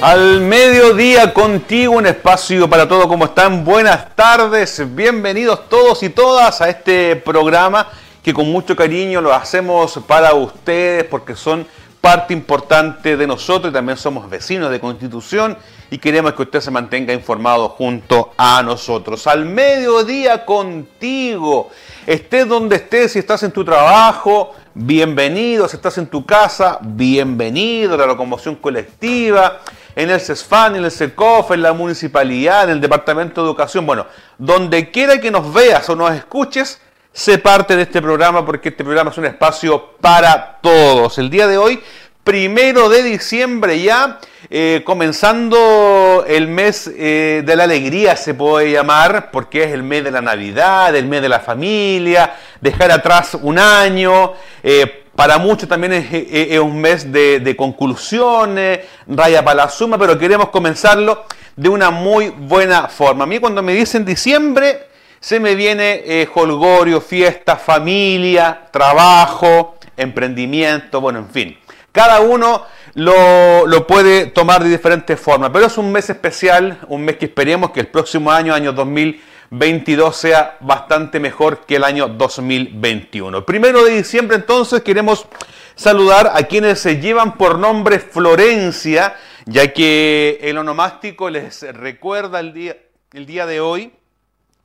[0.00, 3.08] Al mediodía contigo, un espacio para todo.
[3.08, 3.64] ¿Cómo están?
[3.64, 4.80] Buenas tardes.
[4.94, 7.88] Bienvenidos todos y todas a este programa
[8.22, 11.66] que con mucho cariño lo hacemos para ustedes porque son
[12.00, 15.58] parte importante de nosotros y también somos vecinos de Constitución
[15.90, 19.26] y queremos que usted se mantenga informado junto a nosotros.
[19.26, 21.70] Al mediodía contigo,
[22.06, 27.96] estés donde estés, si estás en tu trabajo, bienvenido, si estás en tu casa, bienvenido
[27.96, 29.60] la locomoción colectiva,
[29.98, 34.06] en el CESFAN, en el SECOF, en la municipalidad, en el Departamento de Educación, bueno,
[34.38, 36.80] donde quiera que nos veas o nos escuches,
[37.12, 41.18] sé parte de este programa porque este programa es un espacio para todos.
[41.18, 41.82] El día de hoy,
[42.22, 44.20] primero de diciembre ya,
[44.50, 50.04] eh, comenzando el mes eh, de la alegría se puede llamar, porque es el mes
[50.04, 54.34] de la Navidad, el mes de la familia, dejar atrás un año.
[54.62, 60.50] Eh, para muchos también es, un mes de, conclusiones, raya para la suma, pero queremos
[60.50, 61.24] comenzarlo
[61.56, 63.24] de una muy buena forma.
[63.24, 64.86] A mí cuando me dicen diciembre,
[65.18, 71.58] se me viene eh, holgorio, fiesta, familia, trabajo, emprendimiento, bueno, en fin.
[71.90, 72.62] Cada uno
[72.94, 77.24] lo, lo, puede tomar de diferentes formas, pero es un mes especial, un mes que
[77.24, 83.46] esperemos que el próximo año, año 2020, 22 sea bastante mejor que el año 2021.
[83.46, 85.26] Primero de diciembre entonces queremos
[85.74, 89.16] saludar a quienes se llevan por nombre Florencia,
[89.46, 92.76] ya que el onomástico les recuerda el día,
[93.12, 93.92] el día de hoy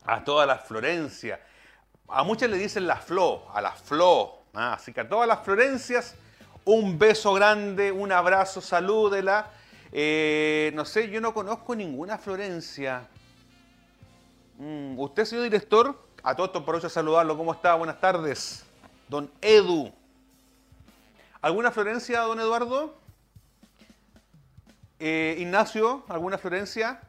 [0.05, 1.39] a todas las Florencia.
[2.09, 4.39] A muchas le dicen la Flo, a la Flo.
[4.53, 4.73] ¿ah?
[4.73, 6.15] así que a todas las Florencias,
[6.65, 9.51] un beso grande, un abrazo, salúdela.
[9.93, 13.07] Eh, no sé, yo no conozco ninguna Florencia.
[14.63, 15.93] Mm, usted, señor director,
[16.23, 17.35] a todos por eso saludarlo.
[17.35, 17.75] ¿Cómo está?
[17.75, 18.63] Buenas tardes.
[19.09, 19.91] Don Edu.
[21.41, 22.95] ¿Alguna Florencia, don Eduardo?
[24.99, 27.01] Eh, Ignacio, ¿alguna Florencia?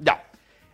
[0.00, 0.28] Ya.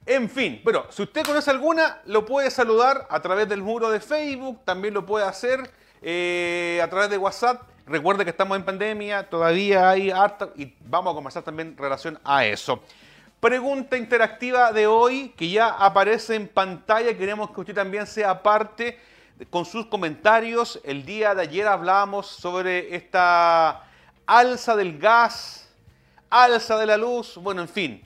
[0.07, 4.01] En fin, bueno, si usted conoce alguna, lo puede saludar a través del muro de
[4.01, 7.65] Facebook, también lo puede hacer eh, a través de WhatsApp.
[7.85, 12.19] Recuerde que estamos en pandemia, todavía hay harta y vamos a conversar también en relación
[12.25, 12.83] a eso.
[13.41, 17.17] Pregunta interactiva de hoy que ya aparece en pantalla.
[17.17, 18.99] Queremos que usted también sea parte
[19.51, 20.81] con sus comentarios.
[20.83, 23.85] El día de ayer hablábamos sobre esta
[24.25, 25.69] alza del gas,
[26.31, 28.03] alza de la luz, bueno, en fin.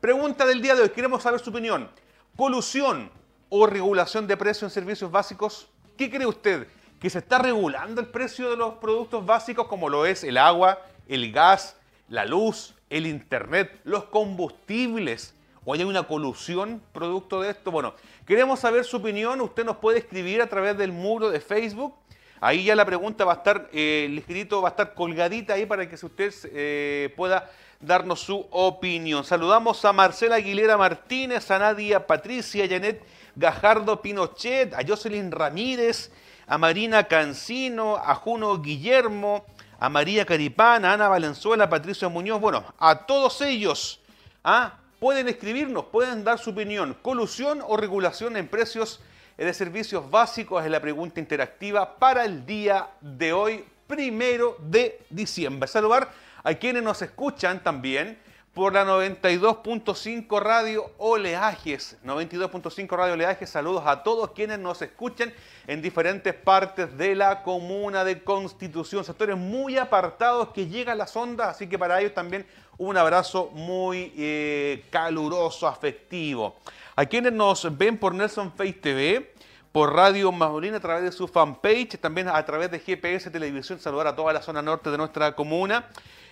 [0.00, 1.88] Pregunta del día de hoy, queremos saber su opinión.
[2.36, 3.12] ¿Colusión
[3.50, 5.68] o regulación de precios en servicios básicos?
[5.96, 6.66] ¿Qué cree usted?
[7.00, 10.80] ¿Que se está regulando el precio de los productos básicos como lo es el agua,
[11.06, 11.76] el gas,
[12.08, 15.34] la luz, el Internet, los combustibles,
[15.64, 17.70] o hay una colusión producto de esto.
[17.70, 17.94] Bueno,
[18.26, 19.40] queremos saber su opinión.
[19.40, 21.94] Usted nos puede escribir a través del muro de Facebook.
[22.40, 25.64] Ahí ya la pregunta va a estar, eh, el escrito va a estar colgadita ahí
[25.64, 29.24] para que usted eh, pueda darnos su opinión.
[29.24, 33.02] Saludamos a Marcela Aguilera Martínez, a Nadia Patricia, Janet
[33.36, 36.10] Gajardo Pinochet, a Jocelyn Ramírez,
[36.46, 39.46] a Marina Cancino, a Juno Guillermo,
[39.78, 44.00] a María Caripán, a Ana Valenzuela, a Patricio Muñoz, bueno, a todos ellos,
[44.42, 44.74] ¿ah?
[44.98, 46.96] pueden escribirnos, pueden dar su opinión.
[47.02, 49.00] ¿Colusión o regulación en precios
[49.36, 50.64] de servicios básicos?
[50.64, 55.68] Es la pregunta interactiva para el día de hoy, primero de diciembre.
[55.68, 56.10] Saludar
[56.42, 58.18] a quienes nos escuchan también
[58.54, 61.96] por la 92.5 Radio Oleajes.
[62.04, 63.50] 92.5 Radio Oleajes.
[63.50, 65.34] Saludos a todos quienes nos escuchan
[65.66, 69.04] en diferentes partes de la comuna de Constitución.
[69.04, 72.46] Sectores muy apartados que llegan las ondas, así que para ellos también
[72.78, 76.54] un abrazo muy eh, caluroso, afectivo.
[76.94, 79.34] A quienes nos ven por Nelson Face TV,
[79.72, 84.06] por Radio Maulina a través de su fanpage, también a través de GPS Televisión, saludar
[84.06, 85.88] a toda la zona norte de nuestra comuna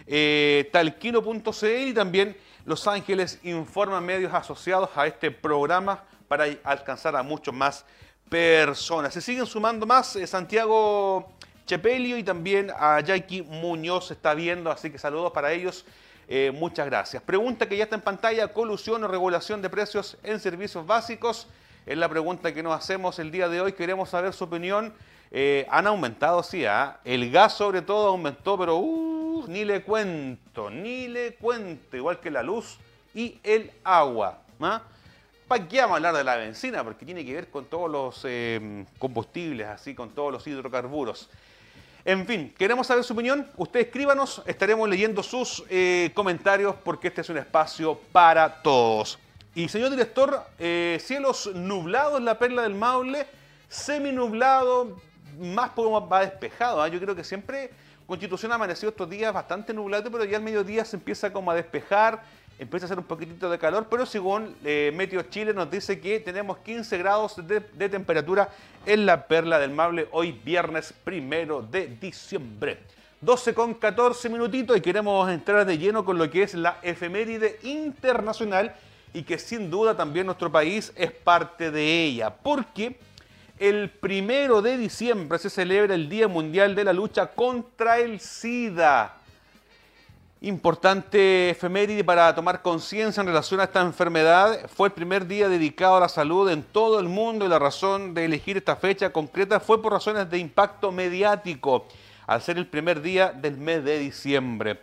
[0.06, 7.22] eh, talquino.cl y también Los Ángeles informa medios asociados a este programa para alcanzar a
[7.22, 7.84] muchos más
[8.28, 9.12] personas.
[9.12, 11.32] Se siguen sumando más eh, Santiago
[11.66, 15.84] Chepelio y también a Jackie Muñoz está viendo, así que saludos para ellos.
[16.28, 17.22] Eh, muchas gracias.
[17.22, 21.48] Pregunta que ya está en pantalla, colusión o regulación de precios en servicios básicos.
[21.84, 23.72] Es la pregunta que nos hacemos el día de hoy.
[23.72, 24.94] Queremos saber su opinión.
[25.34, 27.00] Eh, han aumentado, sí, ¿ah?
[27.06, 32.30] el gas sobre todo aumentó, pero uh, ni le cuento, ni le cuento, igual que
[32.30, 32.76] la luz
[33.14, 34.40] y el agua.
[34.60, 34.82] ¿ah?
[35.48, 36.84] ¿Para qué vamos a hablar de la benzina?
[36.84, 41.30] Porque tiene que ver con todos los eh, combustibles, así, con todos los hidrocarburos.
[42.04, 43.48] En fin, queremos saber su opinión.
[43.56, 49.18] Usted escríbanos, estaremos leyendo sus eh, comentarios porque este es un espacio para todos.
[49.54, 53.26] Y señor director, cielos nublados la perla del Maule,
[53.68, 54.98] semi-nublado,
[55.38, 56.82] más poco va despejado.
[56.82, 56.88] ¿ah?
[56.88, 57.70] Yo creo que siempre
[58.06, 61.54] Constitución ha amanecido estos días bastante nublado, pero ya al mediodía se empieza como a
[61.54, 62.22] despejar
[62.58, 66.58] empieza a hacer un poquitito de calor, pero según eh, Chile nos dice que tenemos
[66.58, 68.48] 15 grados de, temperatura
[68.86, 72.78] en la Perla del Mable hoy viernes primero de diciembre.
[73.20, 77.58] 12 con 14 minutitos y queremos entrar de lleno con lo que es la efeméride
[77.62, 78.74] internacional
[79.14, 82.98] y que sin duda también nuestro país es parte de ella, porque
[83.62, 89.14] el primero de diciembre se celebra el Día Mundial de la Lucha contra el SIDA.
[90.40, 94.68] Importante efeméride para tomar conciencia en relación a esta enfermedad.
[94.74, 98.14] Fue el primer día dedicado a la salud en todo el mundo y la razón
[98.14, 101.86] de elegir esta fecha concreta fue por razones de impacto mediático,
[102.26, 104.80] al ser el primer día del mes de diciembre.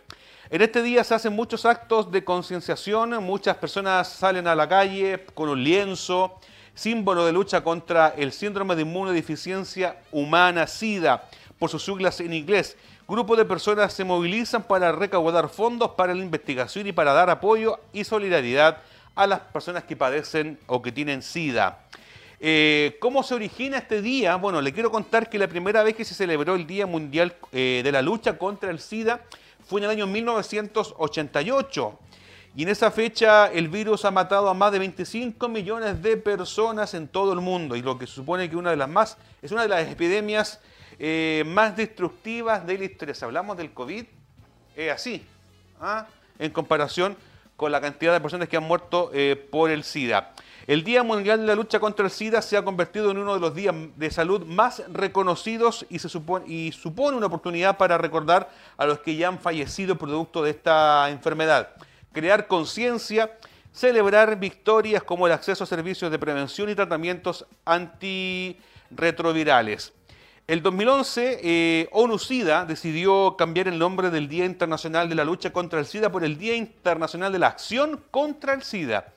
[0.48, 5.26] En este día se hacen muchos actos de concienciación, muchas personas salen a la calle
[5.34, 6.40] con un lienzo,
[6.80, 11.28] símbolo de lucha contra el síndrome de inmunodeficiencia humana, SIDA,
[11.58, 12.76] por sus siglas en inglés,
[13.10, 17.80] Grupos de personas se movilizan para recaudar fondos para la investigación y para dar apoyo
[17.92, 18.78] y solidaridad
[19.16, 21.80] a las personas que padecen o que tienen SIDA.
[22.38, 24.36] Eh, ¿Cómo se origina este día?
[24.36, 27.80] Bueno, le quiero contar que la primera vez que se celebró el Día Mundial eh,
[27.82, 29.22] de la Lucha contra el SIDA
[29.66, 31.98] fue en el año 1988.
[32.56, 36.94] Y en esa fecha el virus ha matado a más de 25 millones de personas
[36.94, 37.76] en todo el mundo.
[37.76, 40.60] Y lo que supone que una de las más, es una de las epidemias
[40.98, 43.14] eh, más destructivas de la historia.
[43.22, 44.04] Hablamos del COVID,
[44.74, 45.24] es así,
[45.80, 46.06] ¿ah?
[46.38, 47.16] en comparación
[47.56, 50.32] con la cantidad de personas que han muerto eh, por el SIDA.
[50.66, 53.40] El Día Mundial de la Lucha contra el SIDA se ha convertido en uno de
[53.40, 58.50] los días de salud más reconocidos y, se supone, y supone una oportunidad para recordar
[58.76, 61.70] a los que ya han fallecido producto de esta enfermedad.
[62.12, 63.36] Crear conciencia,
[63.72, 69.94] celebrar victorias como el acceso a servicios de prevención y tratamientos antirretrovirales.
[70.48, 75.78] El 2011, eh, ONU-SIDA decidió cambiar el nombre del Día Internacional de la Lucha contra
[75.78, 79.12] el SIDA por el Día Internacional de la Acción contra el SIDA,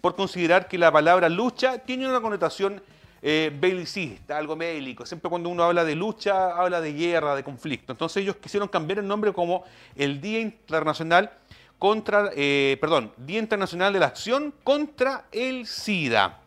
[0.00, 2.80] por considerar que la palabra lucha tiene una connotación
[3.20, 5.04] eh, belicista, algo bélico.
[5.04, 7.92] Siempre cuando uno habla de lucha, habla de guerra, de conflicto.
[7.92, 9.64] Entonces ellos quisieron cambiar el nombre como
[9.94, 11.30] el Día Internacional
[11.78, 16.40] contra, eh, perdón, Día Internacional de la Acción contra el SIDA.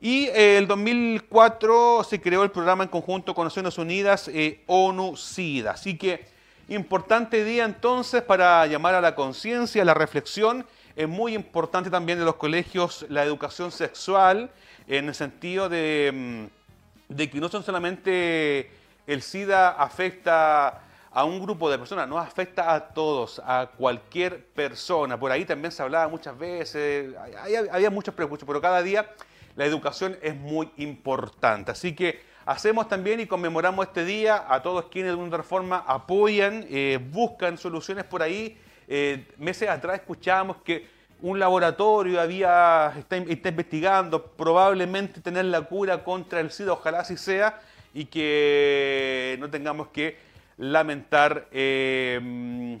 [0.00, 5.72] Y eh, el 2004 se creó el programa en conjunto con Naciones Unidas, eh, ONU-SIDA.
[5.72, 6.26] Así que
[6.68, 10.66] importante día entonces para llamar a la conciencia, a la reflexión.
[10.94, 14.50] Es muy importante también de los colegios la educación sexual,
[14.86, 18.70] en el sentido de, mm, de que no son solamente
[19.06, 20.82] el SIDA afecta
[21.16, 25.18] a un grupo de personas, no afecta a todos, a cualquier persona.
[25.18, 29.10] Por ahí también se hablaba muchas veces, había, había muchos prejuicios, pero cada día
[29.54, 31.70] la educación es muy importante.
[31.70, 36.66] Así que hacemos también y conmemoramos este día a todos quienes de una forma apoyan,
[36.68, 38.58] eh, buscan soluciones por ahí.
[38.86, 40.86] Eh, meses atrás escuchábamos que
[41.22, 47.58] un laboratorio había, está, investigando probablemente tener la cura contra el SIDA, ojalá así sea,
[47.94, 50.26] y que no tengamos que
[50.56, 52.78] lamentar, eh,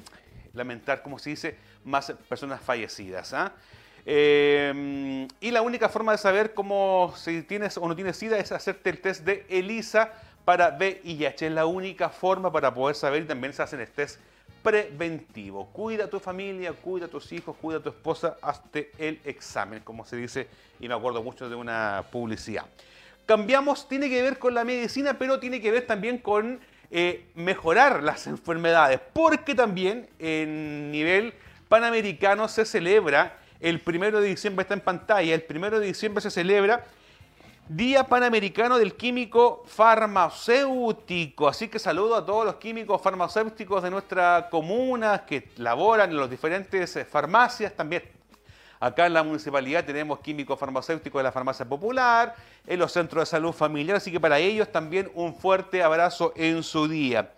[0.52, 3.34] lamentar, ¿cómo se dice?, más personas fallecidas.
[4.04, 8.52] Em, y la única forma de saber cómo si tienes o no tienes SIDA es
[8.52, 10.12] hacerte el test de ELISA
[10.44, 11.46] para VIH.
[11.46, 14.20] Es la única forma para poder saber y también se hacen el test
[14.62, 15.66] preventivo.
[15.72, 19.80] Cuida a tu familia, cuida a tus hijos, cuida a tu esposa, hazte el examen,
[19.80, 20.48] como se dice,
[20.80, 22.64] y me acuerdo mucho de una publicidad.
[23.26, 28.02] Cambiamos, tiene que ver con la medicina, pero tiene que ver también con eh, mejorar
[28.02, 31.34] las enfermedades, porque también en nivel
[31.68, 35.34] panamericano se celebra el primero de diciembre está en pantalla.
[35.34, 36.84] El primero de diciembre se celebra
[37.68, 41.48] Día Panamericano del Químico Farmacéutico.
[41.48, 46.30] Así que saludo a todos los químicos farmacéuticos de nuestra comuna que laboran en las
[46.30, 47.74] diferentes farmacias.
[47.74, 48.02] También
[48.80, 52.34] acá en la municipalidad tenemos químicos farmacéuticos de la farmacia popular,
[52.66, 53.96] en los centros de salud familiar.
[53.96, 57.30] Así que para ellos también un fuerte abrazo en su día.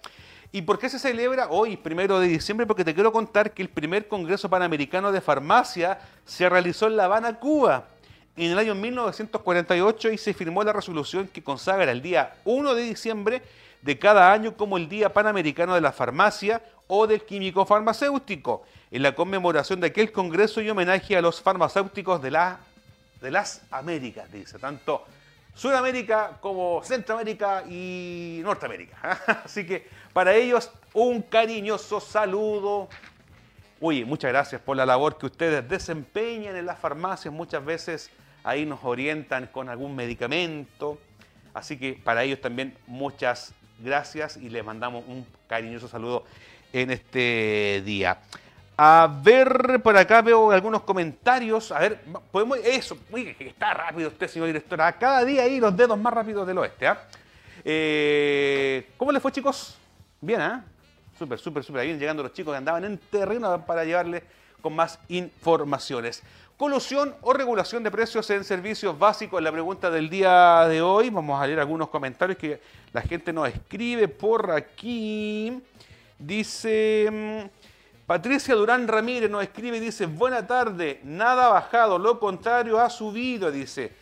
[0.50, 2.66] ¿Y por qué se celebra hoy, primero de diciembre?
[2.66, 7.04] Porque te quiero contar que el primer Congreso Panamericano de Farmacia se realizó en La
[7.04, 7.84] Habana, Cuba,
[8.34, 12.82] en el año 1948 y se firmó la resolución que consagra el día 1 de
[12.82, 13.42] diciembre
[13.82, 19.02] de cada año como el Día Panamericano de la Farmacia o del Químico Farmacéutico, en
[19.02, 22.60] la conmemoración de aquel congreso y homenaje a los farmacéuticos de, la,
[23.20, 25.04] de las Américas, dice, tanto
[25.58, 29.20] Sudamérica como Centroamérica y Norteamérica.
[29.44, 32.88] Así que para ellos un cariñoso saludo.
[33.80, 37.34] Oye, muchas gracias por la labor que ustedes desempeñan en las farmacias.
[37.34, 38.10] Muchas veces
[38.44, 40.98] ahí nos orientan con algún medicamento.
[41.54, 46.24] Así que para ellos también muchas gracias y les mandamos un cariñoso saludo
[46.72, 48.20] en este día.
[48.80, 51.72] A ver, por acá veo algunos comentarios.
[51.72, 52.58] A ver, podemos.
[52.58, 52.96] Eso,
[53.40, 54.78] está rápido usted, señor director.
[55.00, 56.86] Cada día ahí los dedos más rápidos del oeste.
[56.86, 57.02] ¿ah?
[57.64, 59.76] Eh, ¿Cómo les fue, chicos?
[60.20, 60.64] Bien, ¿ah?
[61.18, 61.80] Súper, súper, súper.
[61.80, 64.22] Ahí llegando los chicos que andaban en terreno para llevarles
[64.62, 66.22] con más informaciones.
[66.56, 71.10] Colusión o regulación de precios en servicios básicos, la pregunta del día de hoy.
[71.10, 72.60] Vamos a leer algunos comentarios que
[72.92, 75.60] la gente nos escribe por aquí.
[76.16, 77.58] Dice mm,
[78.08, 82.88] Patricia Durán Ramírez, nos escribe y dice, buena tarde, nada ha bajado, lo contrario ha
[82.88, 83.92] subido, dice.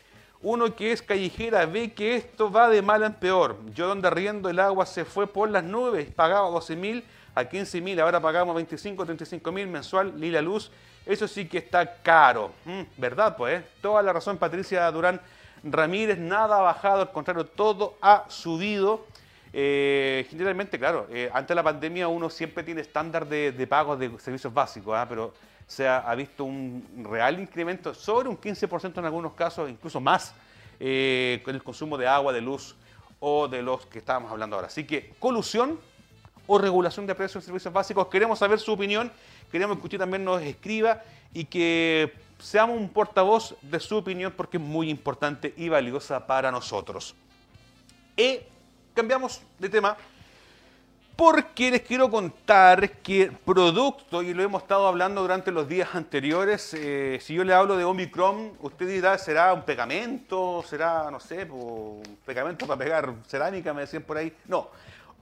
[0.42, 3.56] Uno que es callejera ve que esto va de mal en peor.
[3.75, 7.80] Yo donde riendo el agua se fue por las nubes, pagaba 12 mil a 15
[7.80, 10.70] mil, ahora pagamos 25, 35 mil mensual, ni la luz
[11.04, 13.36] eso sí que está caro, mm, ¿verdad?
[13.36, 13.66] Pues eh?
[13.82, 15.20] toda la razón Patricia Durán
[15.64, 19.04] Ramírez, nada ha bajado, al contrario, todo ha subido.
[19.58, 23.98] Eh, generalmente, claro, eh, antes de la pandemia uno siempre tiene estándar de, de pagos
[23.98, 25.06] de servicios básicos, ¿ah?
[25.08, 25.32] pero
[25.66, 30.34] se ha, visto un real incremento sobre un 15% en algunos casos, incluso más,
[30.78, 30.84] con
[31.54, 32.76] el consumo de agua, de luz
[33.18, 34.68] o de los que estábamos hablando ahora.
[34.68, 35.80] Así que colusión
[36.46, 39.10] o regulación de precios en servicios básicos, queremos saber su opinión
[39.50, 44.56] Queremos que usted también nos escriba y que seamos un portavoz de su opinión porque
[44.56, 47.14] es muy importante y valiosa para nosotros.
[48.16, 48.40] Y
[48.96, 49.94] cambiamos de tema
[51.16, 56.74] porque les quiero contar que producto, y lo hemos estado hablando durante los días anteriores,
[56.74, 60.62] eh, si yo le hablo de Omicron, usted dirá, ¿será un pegamento?
[60.66, 63.72] ¿Será, no sé, un pegamento para pegar cerámica?
[63.72, 64.30] Me decían por ahí.
[64.46, 64.68] No,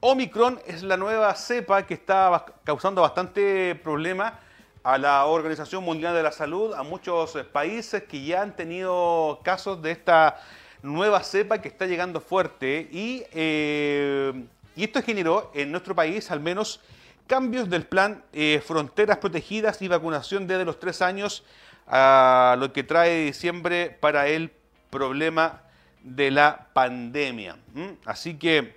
[0.01, 4.41] Omicron es la nueva cepa que está causando bastante problema
[4.83, 9.81] a la Organización Mundial de la Salud, a muchos países que ya han tenido casos
[9.81, 10.41] de esta
[10.85, 14.45] nueva cepa que está llegando fuerte y, eh,
[14.77, 16.81] y esto generó en nuestro país al menos
[17.27, 21.43] cambios del plan eh, Fronteras Protegidas y vacunación desde los tres años
[21.87, 24.51] a lo que trae diciembre para el
[24.91, 25.63] problema
[26.03, 27.57] de la pandemia.
[28.05, 28.77] Así que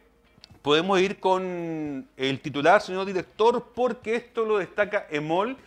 [0.61, 5.57] podemos ir con el titular, señor director, porque esto lo destaca EMOL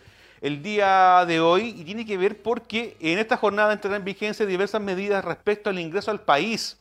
[0.41, 4.45] el día de hoy y tiene que ver porque en esta jornada entrarán en vigencia
[4.45, 6.77] diversas medidas respecto al ingreso al país,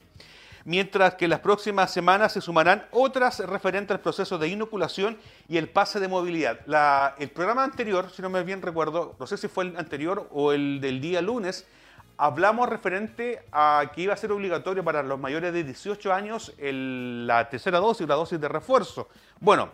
[0.65, 5.69] mientras que las próximas semanas se sumarán otras referentes al proceso de inoculación y el
[5.69, 6.61] pase de movilidad.
[7.19, 10.53] el programa anterior, si no me bien recuerdo, no sé si fue el anterior o
[10.53, 11.67] el del día lunes,
[12.17, 17.49] hablamos referente a que iba a ser obligatorio para los mayores de 18 años la
[17.51, 19.09] tercera dosis, la dosis de refuerzo.
[19.39, 19.71] Bueno,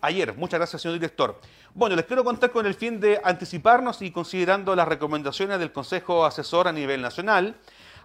[0.00, 1.38] ayer, muchas gracias señor director.
[1.74, 6.24] Bueno, les quiero contar con el fin de anticiparnos y considerando las recomendaciones del Consejo
[6.24, 7.56] Asesor a nivel nacional,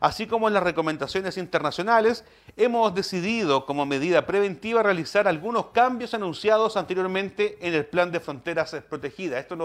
[0.02, 2.26] así como las recomendaciones internacionales,
[2.58, 8.76] hemos decidido como medida preventiva realizar algunos cambios anunciados anteriormente en el plan de fronteras
[8.90, 9.40] protegidas.
[9.40, 9.56] Esto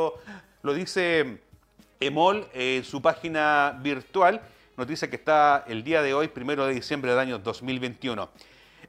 [0.63, 1.43] lo, dice
[1.99, 4.41] EMOL, en su página virtual,
[4.87, 8.31] dice que está el día de hoy, primero de diciembre del año 2021.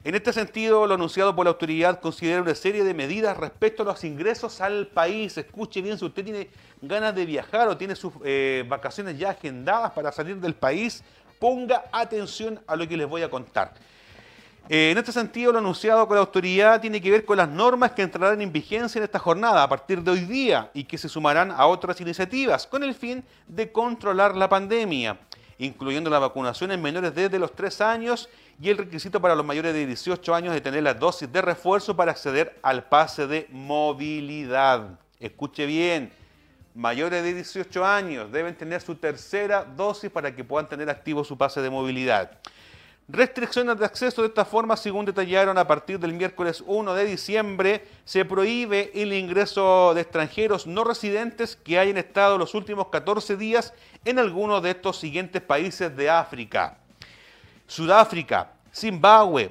[0.02, 3.86] En este sentido, lo anunciado por la autoridad considera una serie de medidas respecto a
[3.86, 5.36] los ingresos al país.
[5.36, 6.48] Escuche bien, si usted tiene
[6.80, 11.04] ganas de viajar o tiene sus eh, vacaciones ya agendadas para salir del país,
[11.38, 13.74] ponga atención a lo que les voy a contar.
[14.70, 17.92] Eh, en este sentido, lo anunciado con la autoridad tiene que ver con las normas
[17.92, 21.10] que entrarán en vigencia en esta jornada a partir de hoy día y que se
[21.10, 25.18] sumarán a otras iniciativas con el fin de controlar la pandemia,
[25.66, 28.28] incluyendo la vacunación en menores desde los 3 años
[28.60, 31.94] y el requisito para los mayores de 18 años de tener la dosis de refuerzo
[31.94, 34.98] para acceder al pase de movilidad.
[35.18, 36.10] Escuche bien,
[36.74, 41.36] mayores de 18 años deben tener su tercera dosis para que puedan tener activo su
[41.36, 42.38] pase de movilidad.
[43.12, 47.84] Restricciones de acceso de esta forma, según detallaron a partir del miércoles 1 de diciembre,
[48.04, 53.74] se prohíbe el ingreso de extranjeros no residentes que hayan estado los últimos 14 días
[54.04, 56.78] en alguno de estos siguientes países de África.
[57.66, 59.50] Sudáfrica, Zimbabue,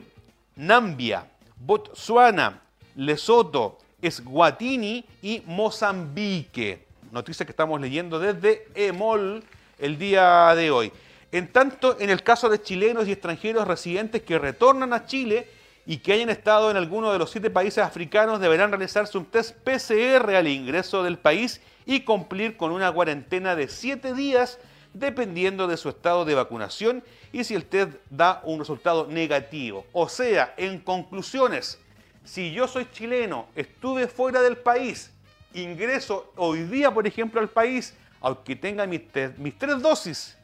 [0.55, 2.61] Nambia, Botsuana,
[2.95, 6.85] Lesoto, Eswatini y Mozambique.
[7.11, 9.43] Noticia que estamos leyendo desde EMOL
[9.79, 10.93] el día de hoy.
[11.31, 15.47] En tanto, en el caso de chilenos y extranjeros residentes que retornan a Chile
[15.85, 19.55] y que hayan estado en alguno de los siete países africanos, deberán realizarse un test
[19.57, 24.59] PCR al ingreso del país y cumplir con una cuarentena de siete días
[24.93, 29.85] dependiendo de su estado de vacunación y si el test da un resultado negativo.
[29.93, 31.79] O sea, en conclusiones,
[32.23, 35.11] si yo soy chileno, estuve fuera del país,
[35.53, 39.01] ingreso hoy día, por ejemplo, al país, aunque tenga mis,
[39.37, 40.35] mis tres dosis,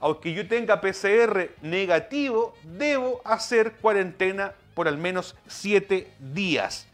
[0.00, 6.86] aunque yo tenga PCR negativo, debo hacer cuarentena por al menos siete días.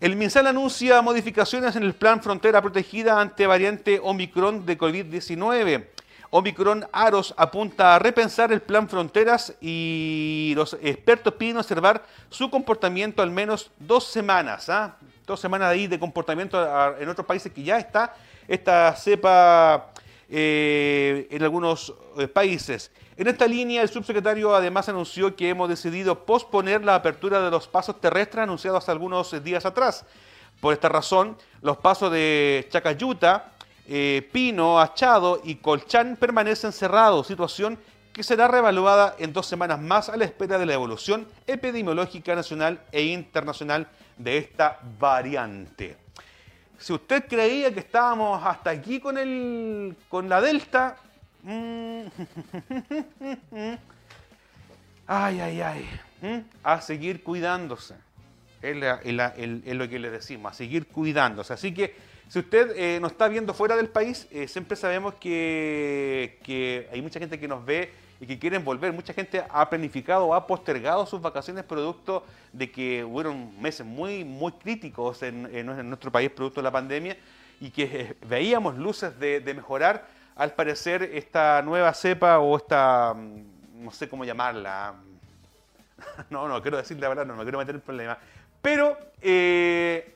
[0.00, 5.84] El MinSal anuncia modificaciones en el plan Frontera Protegida ante variante Omicron de COVID-19.
[6.30, 13.20] Omicron Aros apunta a repensar el plan Fronteras y los expertos piden observar su comportamiento
[13.20, 14.70] al menos dos semanas.
[14.70, 14.96] ¿ah?
[15.26, 16.58] Dos semanas ahí de comportamiento
[16.98, 18.14] en otros países que ya está
[18.46, 19.90] esta cepa
[20.30, 22.92] eh, en algunos eh, países.
[23.16, 27.66] En esta línea, el subsecretario además anunció que hemos decidido posponer la apertura de los
[27.66, 30.06] pasos terrestres anunciados algunos días atrás.
[30.60, 33.52] Por esta razón, los pasos de Chacayuta,
[33.88, 37.76] eh, Pino, Achado y Colchán permanecen cerrados, situación
[38.12, 42.80] que será reevaluada en dos semanas más a la espera de la evolución epidemiológica nacional
[42.92, 45.96] e internacional de esta variante.
[46.80, 50.96] Si usted creía que estábamos hasta aquí con, el, con la Delta,
[51.42, 52.02] Mm.
[55.12, 55.90] Ay, ay, ay.
[56.22, 56.38] ¿Mm?
[56.62, 57.94] A seguir cuidándose.
[58.62, 61.52] Es, lo que le decimos, a seguir cuidándose.
[61.52, 61.96] Así que
[62.28, 67.18] si usted eh, nos está viendo fuera del país, eh, siempre sabemos que, hay mucha
[67.18, 68.92] gente que nos ve y que quieren volver.
[68.92, 74.52] Mucha gente ha planificado ha postergado sus vacaciones producto de que hubieron meses muy, muy
[74.52, 77.16] críticos en, nuestro país producto de la pandemia
[77.60, 80.06] y que eh, veíamos luces de, mejorar
[80.36, 84.94] al parecer esta nueva cepa o esta, mm, no sé cómo llamarla,
[86.30, 88.18] no, no, quiero decir la verdad, no me quiero meter en problema,
[88.62, 90.14] pero eh,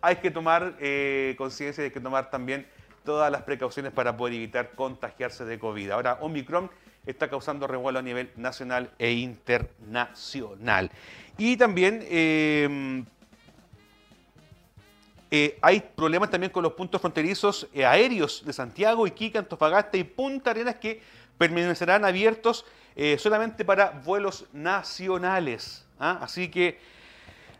[0.00, 2.66] hay que tomar eh, conciencia y hay que tomar también
[3.04, 5.90] todas las precauciones para poder evitar contagiarse de COVID.
[5.90, 6.70] Ahora, Omicron
[7.06, 10.90] está causando revuelo a nivel nacional e internacional.
[11.38, 12.04] Y también...
[12.08, 13.04] Eh,
[15.32, 20.02] eh, hay problemas también con los puntos fronterizos eh, aéreos de Santiago, Iquique, Antofagasta y
[20.02, 21.00] Punta Arenas que
[21.38, 25.86] permanecerán abiertos eh, solamente para vuelos nacionales.
[26.00, 26.18] ¿ah?
[26.20, 26.80] Así que,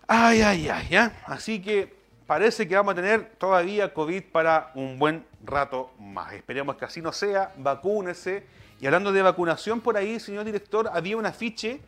[0.09, 1.94] ay, ay, ay, así que
[2.26, 6.33] parece que vamos a tener todavía COVID para un buen rato más.
[6.33, 8.44] Esperemos que así no sea, vacúnese.
[8.81, 11.81] Y hablando de vacunación, por ahí, señor director, había un afiche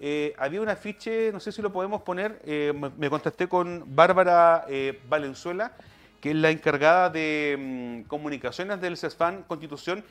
[0.00, 4.64] eh, había un afiche, no sé si lo podemos poner, eh, me, contacté con Bárbara
[4.68, 5.72] eh, Valenzuela,
[6.20, 10.04] que es la encargada de mm, comunicaciones del CESFAN Constitución,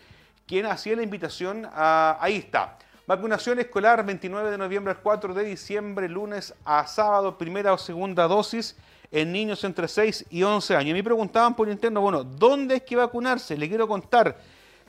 [0.46, 2.18] quien hacía la invitación a...
[2.20, 2.78] Ahí está.
[3.06, 8.28] Vacunación escolar 29 de noviembre al 4 de diciembre, lunes a sábado, primera o segunda
[8.28, 8.76] dosis
[9.10, 10.92] en niños entre 6 y 11 años.
[10.92, 13.56] Y me preguntaban por interno, bueno, ¿dónde es que vacunarse?
[13.56, 14.38] Le quiero contar.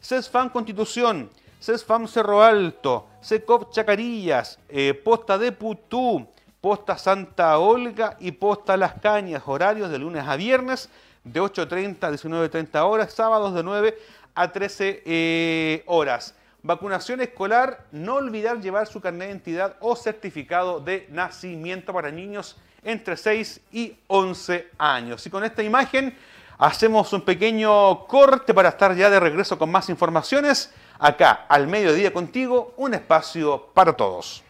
[0.00, 1.30] CESFAN Constitución
[1.60, 6.28] CESFAM Cerro Alto, SECOP Chacarillas, eh, Posta de Putú,
[6.60, 10.88] Posta Santa Olga y Posta Las Cañas, horarios de lunes a viernes
[11.24, 13.98] de 8.30 a 19.30 horas, sábados de 9
[14.34, 16.34] a 13 eh, horas.
[16.62, 22.56] Vacunación escolar, no olvidar llevar su carnet de identidad o certificado de nacimiento para niños
[22.84, 25.26] entre 6 y 11 años.
[25.26, 26.16] Y con esta imagen
[26.58, 32.12] hacemos un pequeño corte para estar ya de regreso con más informaciones acá al mediodía
[32.12, 34.42] contigo, un espacio para todos.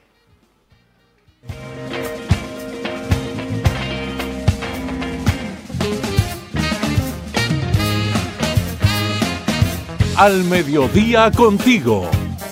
[10.17, 12.11] Al mediodía contigo.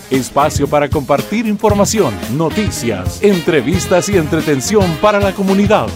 [0.08, 5.88] Espacio para compartir información, noticias, entrevistas y entretención para la comunidad.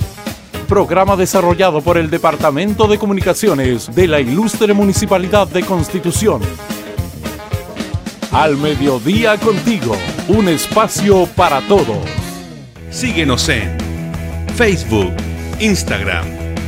[0.71, 6.41] Programa desarrollado por el Departamento de Comunicaciones de la Ilustre Municipalidad de Constitución
[8.31, 9.97] al mediodía contigo,
[10.29, 11.99] un espacio para todos.
[12.89, 13.77] Síguenos en
[14.55, 15.13] Facebook,
[15.59, 16.25] Instagram,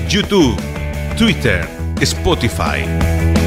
[0.09, 0.57] YouTube,
[1.17, 1.69] Twitter,
[2.01, 3.42] Spotify.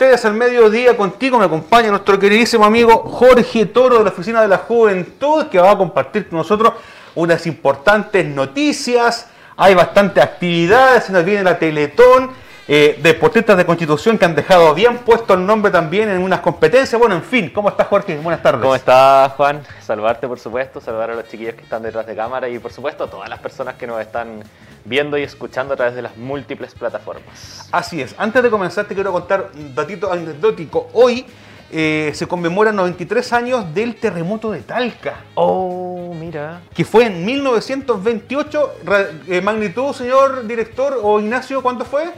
[0.00, 0.96] Ustedes al mediodía.
[0.96, 5.58] Contigo me acompaña nuestro queridísimo amigo Jorge Toro de la Oficina de la Juventud, que
[5.58, 6.72] va a compartir con nosotros
[7.14, 9.28] unas importantes noticias.
[9.58, 12.30] Hay bastantes actividades, se nos viene la Teletón,
[12.66, 16.98] eh, deportistas de Constitución que han dejado bien puesto el nombre también en unas competencias.
[16.98, 18.16] Bueno, en fin, ¿cómo estás Jorge?
[18.20, 18.62] Buenas tardes.
[18.62, 19.60] ¿Cómo estás Juan?
[19.82, 23.04] Saludarte por supuesto, saludar a los chiquillos que están detrás de cámara y por supuesto
[23.04, 24.44] a todas las personas que nos están
[24.84, 27.68] viendo y escuchando a través de las múltiples plataformas.
[27.72, 28.14] Así es.
[28.18, 30.88] Antes de comenzar te quiero contar un datito anecdótico.
[30.92, 31.24] Hoy
[31.72, 35.20] eh, se conmemoran 93 años del terremoto de Talca.
[35.34, 36.62] Oh, mira.
[36.74, 38.74] Que fue en 1928.
[38.84, 42.10] Ra- eh, magnitud, señor director o Ignacio, ¿cuánto fue?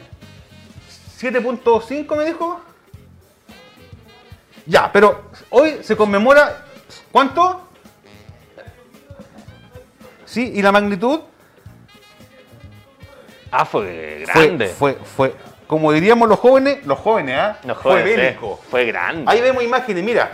[1.20, 2.60] 7.5 me dijo.
[4.66, 6.64] Ya, pero hoy se conmemora.
[7.10, 7.62] ¿Cuánto?
[10.24, 11.20] Sí, ¿y la magnitud?
[13.52, 14.68] Ah, fue grande.
[14.68, 15.34] Fue, fue,
[15.66, 17.58] como diríamos los jóvenes, los jóvenes, ¿ah?
[17.80, 18.08] Fue sí.
[18.08, 18.58] bélico.
[18.70, 19.24] Fue grande.
[19.26, 20.30] Ahí vemos imágenes, mira.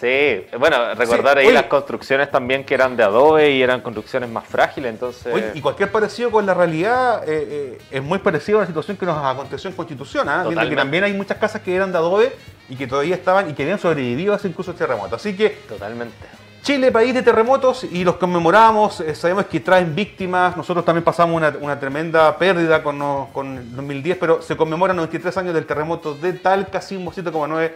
[0.00, 1.54] Sí, bueno, recordar Sí, ahí oye.
[1.54, 5.32] las construcciones también que eran de adobe y eran construcciones más frágiles, entonces...
[5.32, 8.96] Oye, y cualquier parecido con la realidad eh, eh, es muy parecido a la situación
[8.96, 10.26] que nos aconteció en Constitución.
[10.28, 10.46] ¿ah?
[10.48, 12.32] Que también hay muchas casas que eran de adobe
[12.70, 15.16] y que todavía estaban y que habían sobrevivido a ese incluso terremoto.
[15.16, 16.14] Así que Totalmente.
[16.62, 21.34] Chile, país de terremotos, y los conmemoramos, eh, sabemos que traen víctimas, nosotros también pasamos
[21.36, 25.64] una, una tremenda pérdida con, no- con el 2010, pero se conmemoran 93 años del
[25.64, 27.72] terremoto de Talca, sismo 7,9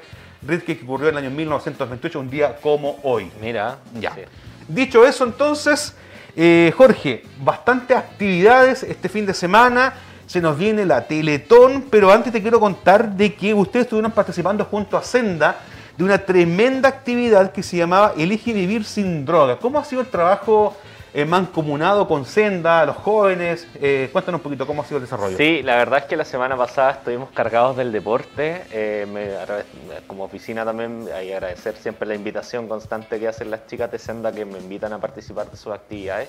[0.47, 3.31] Richter que ocurrió en el año 1928, un día como hoy.
[3.40, 3.79] Mira.
[3.99, 4.14] Ya.
[4.14, 4.20] sí.
[4.68, 5.97] Dicho eso, entonces,
[6.37, 9.94] eh, Jorge, bastantes actividades este fin de semana.
[10.27, 14.64] Se nos viene la Teletón, pero antes te quiero contar de que ustedes estuvieron participando
[14.64, 15.59] junto a Senda
[15.96, 19.59] de una tremenda actividad que se llamaba Elige Vivir sin Droga.
[19.59, 20.76] ¿Cómo ha sido el trabajo
[21.12, 23.68] eh, mancomunado con Senda, los jóvenes?
[23.80, 25.37] Eh, cuéntanos un poquito cómo ha sido el desarrollo.
[25.37, 28.62] Sí, la verdad es que la semana pasada estuvimos cargados del deporte.
[28.72, 29.62] eh,
[30.07, 33.98] como oficina también hay que agradecer siempre la invitación constante que hacen las chicas de
[33.98, 36.28] Senda que me invitan a participar de sus actividades.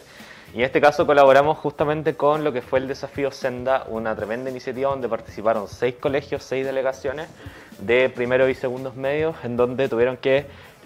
[0.54, 4.50] Y en este caso colaboramos justamente con lo que fue el desafío Senda, una tremenda
[4.50, 7.28] iniciativa donde participaron seis colegios, seis delegaciones
[7.80, 10.46] de primero y segundos medios, en donde tuvieron que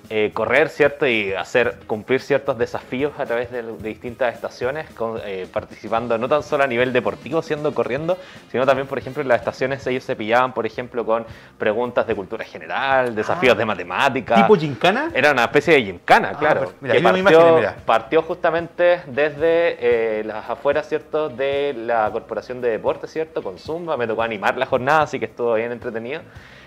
[0.10, 1.06] eh, correr, ¿cierto?
[1.08, 6.28] Y hacer cumplir ciertos desafíos a través de, de distintas estaciones, con- eh, participando no
[6.28, 8.18] tan solo a nivel deportivo, siendo corriendo,
[8.52, 11.26] sino también, por ejemplo, en las estaciones ellos se pillaban, por ejemplo, con
[11.58, 13.58] preguntas de cultura general, desafíos Ah.
[13.60, 14.36] de matemática.
[14.36, 15.12] ¿Tipo gincana?
[15.14, 16.74] Era una especie de gincana, Ah, claro.
[16.82, 21.30] mira, que partió, partió justamente desde eh, las afueras, ¿cierto?
[21.30, 23.44] De la Corporación de Deportes, ¿cierto?
[23.44, 23.98] Con Zumba.
[23.98, 26.22] Me tocó animar la jornada, así que estuvo bien entretenido.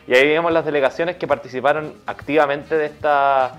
[0.07, 3.53] Y ahí vimos las delegaciones que participaron activamente de esta,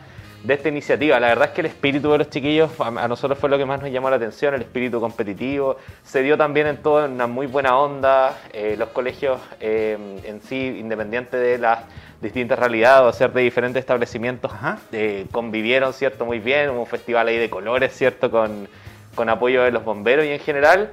[0.43, 1.19] de esta iniciativa.
[1.19, 3.81] La verdad es que el espíritu de los chiquillos a, nosotros fue lo que más
[3.81, 5.77] nos llamó la atención, el espíritu competitivo.
[6.03, 8.37] Se dio también en todo en una muy buena onda.
[8.51, 11.79] Eh, los colegios eh, en sí, independiente de las
[12.21, 14.51] distintas realidades o ser de diferentes establecimientos,
[14.91, 16.25] eh, convivieron, ¿cierto?
[16.25, 16.69] Muy bien.
[16.69, 18.31] Hubo un festival ahí de colores, ¿cierto?
[18.31, 18.67] Con,
[19.13, 20.91] con apoyo de los bomberos y en general,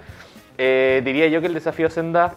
[0.58, 2.34] eh, diría yo que el desafío Senda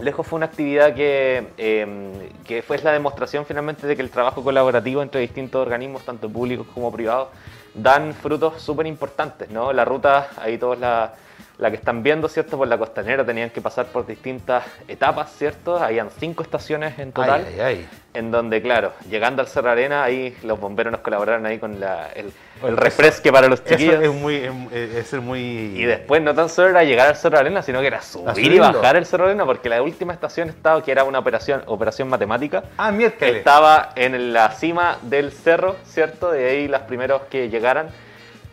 [0.00, 4.42] Lejos fue una actividad que, eh, que fue la demostración finalmente de que el trabajo
[4.42, 7.28] colaborativo entre distintos organismos, tanto públicos como privados,
[7.74, 9.72] dan frutos súper importantes, ¿no?
[9.72, 11.12] La ruta, ahí todos la,
[11.58, 12.56] la que están viendo, ¿cierto?
[12.56, 15.76] Por la costanera tenían que pasar por distintas etapas, ¿cierto?
[15.78, 17.88] Habían cinco estaciones en total Ay, ay, ay.
[18.14, 22.08] en donde, claro, llegando al Cerro Arena, ahí los bomberos nos colaboraron ahí con la-
[22.14, 22.32] el,
[22.66, 24.02] el refresque para los Eso chiquillos.
[24.02, 24.36] es muy,
[24.72, 25.40] es, es muy...
[25.40, 28.58] Y después no tan solo era llegar al Cerro Arena, sino que era subir y
[28.58, 32.62] bajar el Cerro Arena, porque la última estación estaba, que era una operación, operación matemática,
[32.76, 33.36] Ah, miércoles.
[33.36, 36.30] estaba en la cima del cerro, ¿cierto?
[36.30, 37.88] De ahí los primeros que llegaran,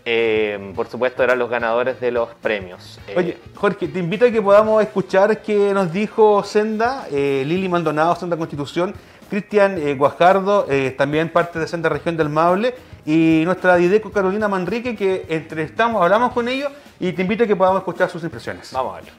[0.05, 2.99] eh, por supuesto, eran los ganadores de los premios.
[3.07, 7.69] Eh, Oye, Jorge, te invito a que podamos escuchar qué nos dijo Senda, eh, Lili
[7.69, 8.95] Maldonado, Senda Constitución,
[9.29, 12.73] Cristian eh, Guajardo, eh, también parte de Senda Región del Maule,
[13.05, 17.55] y nuestra Dideco Carolina Manrique, que entrevistamos, hablamos con ellos, y te invito a que
[17.55, 18.71] podamos escuchar sus impresiones.
[18.73, 19.11] Vamos a verlo.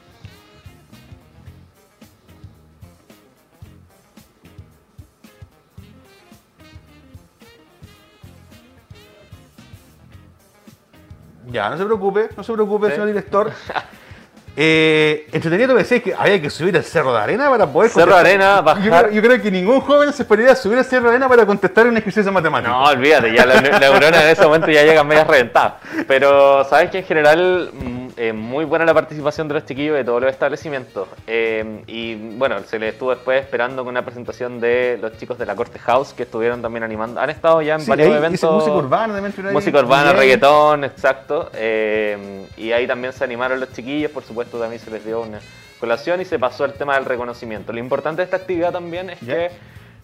[11.50, 12.92] Ya, no se preocupe, no se preocupe, Sí.
[12.92, 13.52] señor director.
[14.56, 18.06] Eh, entretenido me decís que había que subir el Cerro de Arena para poder Cerro
[18.12, 18.24] contestar.
[18.24, 21.04] de Arena, Yo bajar- creo, yo creo que ningún joven se esperaría subir el Cerro
[21.04, 22.70] de Arena para contestar una ejercicio matemático.
[22.72, 25.74] No, olvídate, ya la, neurona en ese momento ya llegan medias reventadas.
[26.08, 27.70] Pero sabes que en general
[28.16, 31.08] eh, muy buena la participación de los chiquillos de todos los establecimientos.
[31.26, 35.46] Eh, y bueno, se les estuvo después esperando con una presentación de los chicos de
[35.46, 37.20] la Corte House que estuvieron también animando.
[37.20, 38.50] Han estado ya en Sí, varios ahí eventos.
[38.52, 39.52] música urbana también.
[39.52, 41.50] Música urbana, reggaetón, exacto.
[41.54, 45.40] Eh, y ahí también se animaron los chiquillos, por supuesto también se les dio una,
[45.80, 47.72] colación y se pasó el tema del reconocimiento.
[47.72, 49.50] Lo importante de esta actividad también es que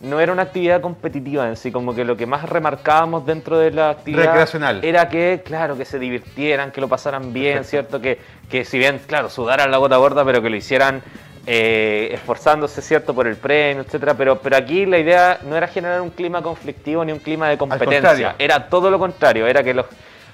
[0.01, 3.71] no era una actividad competitiva en sí, como que lo que más remarcábamos dentro de
[3.71, 4.85] la actividad Recreacional.
[4.85, 8.01] era que, claro, que se divirtieran, que lo pasaran bien, ¿cierto?
[8.01, 8.19] Que,
[8.51, 11.03] que si bien, claro, sudaran la gota gorda, pero que lo hicieran
[11.47, 14.15] eh, esforzándose, ¿cierto?, por el premio, etcétera.
[14.15, 17.57] Pero, pero aquí la idea no era generar un clima conflictivo ni un clima de
[17.57, 19.87] competencia, era todo lo contrario, era que los,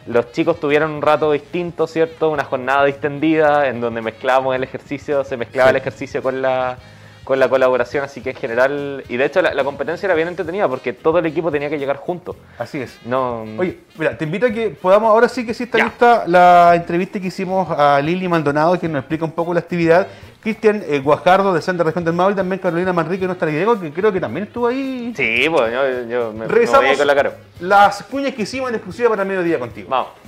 [0.06, 2.30] los chicos tuvieran un rato distinto, ¿cierto?
[2.30, 5.76] Una jornada distendida en donde mezclábamos el ejercicio, se mezclaba Sí.
[5.76, 6.76] el ejercicio con la,
[7.24, 10.26] con la colaboración, así que en general, y de hecho la, la competencia era bien
[10.26, 12.34] entretenida porque todo el equipo tenía que llegar junto.
[12.58, 12.98] Así es.
[13.04, 15.84] No, Oye, mira, te invito a que podamos, ahora sí que sí está Ya.
[15.84, 20.08] lista la entrevista que hicimos a Lili Maldonado, que nos explica un poco la actividad.
[20.42, 23.92] Cristian eh, Guajardo, de Santa Región del Maule, y también Carolina Manrique, nuestra Diego, que
[23.92, 25.12] creo que también estuvo ahí.
[25.16, 27.37] Sí, pues yo, yo me, voy con la cara.
[27.61, 29.88] las cuñas que hicimos en exclusiva para mediodía contigo.
[29.88, 30.21] Vamos.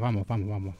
[0.00, 0.74] Vamos, vamos, vamos.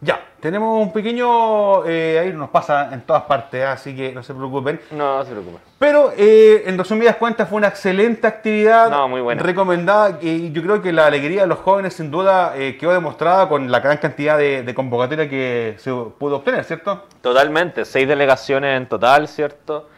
[0.00, 1.84] Ya, tenemos un pequeño.
[1.84, 4.80] eh, ahí nos pasa en todas partes, así que no se preocupen.
[4.92, 5.58] No, no se preocupe.
[5.78, 8.90] Pero eh, en resumidas cuentas fue una excelente actividad.
[8.90, 9.42] No, muy buena.
[9.42, 10.18] Recomendada.
[10.22, 13.72] Y yo creo que la alegría de los jóvenes sin duda eh, quedó demostrada con
[13.72, 17.06] la gran cantidad de, de convocatoria que se pudo obtener, ¿cierto?
[17.20, 19.88] Totalmente, seis delegaciones en total, ¿cierto?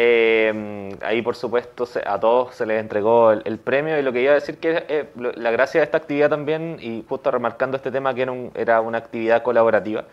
[0.00, 4.12] Eh, ahí, por supuesto, se- a todos se les entregó el, el premio y lo
[4.12, 7.32] que iba a decir que eh, lo- la gracia de esta actividad también, y justo
[7.32, 10.04] remarcando este tema que era, un- era una actividad colaborativa,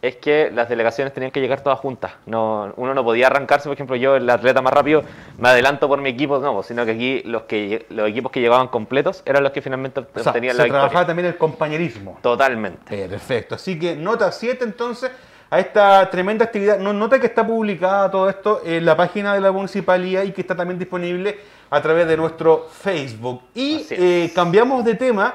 [0.00, 2.12] es que las delegaciones tenían que llegar todas juntas.
[2.26, 5.02] No, uno no podía arrancarse, por ejemplo, yo, el atleta más rápido,
[5.38, 8.68] me adelanto por mi equipo, no, sino que aquí los, que, los equipos que llegaban
[8.68, 10.80] completos eran los que finalmente O sea, obtenían se la victoria.
[10.88, 12.16] trabajaba también el compañerismo.
[12.22, 13.08] Totalmente.
[13.08, 13.56] Perfecto.
[13.56, 15.10] Así que nota 7 entonces
[15.52, 16.78] a esta tremenda actividad.
[16.78, 20.40] No- Nota que está publicada todo esto en la página de la municipalidad y que
[20.40, 21.38] está también disponible
[21.68, 23.42] a través de nuestro Facebook.
[23.54, 25.34] Y eh, cambiamos de tema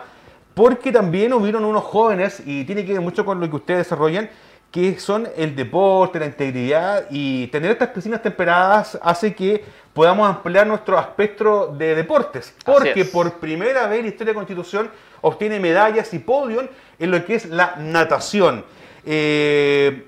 [0.56, 4.28] porque también hubieron unos jóvenes, y tiene que ver mucho con lo que ustedes desarrollan,
[4.72, 10.66] que son el deporte, la integridad y tener estas piscinas temperadas hace que podamos ampliar
[10.66, 12.56] nuestro espectro de deportes.
[12.66, 14.90] Porque por primera vez la historia de Constitución
[15.22, 16.66] obtiene medallas y podium
[16.98, 18.66] en lo que es la natación.
[19.06, 20.07] Eh,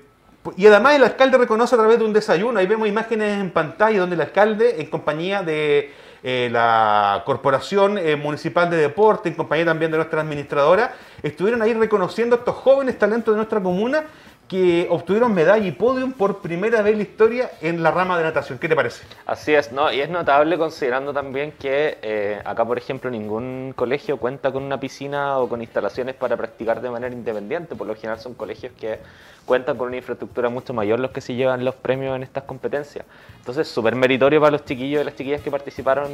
[0.56, 4.00] y además el alcalde reconoce a través de un desayuno, ahí vemos imágenes en pantalla
[4.00, 9.66] donde el alcalde, en compañía de eh, la Corporación eh, Municipal de Deporte, en compañía
[9.66, 14.04] también de nuestra administradora, estuvieron ahí reconociendo a estos jóvenes talentos de nuestra comuna
[14.50, 18.24] que obtuvieron medalla y podium por primera vez en la historia en la rama de
[18.24, 18.58] natación.
[18.58, 19.04] ¿Qué te parece?
[19.24, 19.92] Así es, ¿no?
[19.92, 24.80] Y es notable considerando también que eh, acá, por ejemplo, ningún colegio cuenta con una
[24.80, 27.76] piscina o con instalaciones para practicar de manera independiente.
[27.76, 28.98] Por lo general son colegios que
[29.46, 33.04] cuentan con una infraestructura mucho mayor los que se llevan los premios en estas competencias.
[33.38, 36.10] Entonces, súper meritorio para los chiquillos y las chiquillas que participaron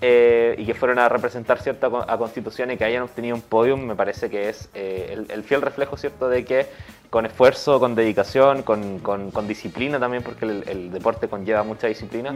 [0.00, 3.80] eh, y que fueron a representar cierta a Constitución y que hayan obtenido un podium,
[3.84, 6.66] me parece que es eh, el, el fiel reflejo, ¿cierto?, de que
[7.10, 11.86] con esfuerzo, con dedicación, con, con- con disciplina también, porque el, el deporte conlleva mucha
[11.86, 12.34] disciplina,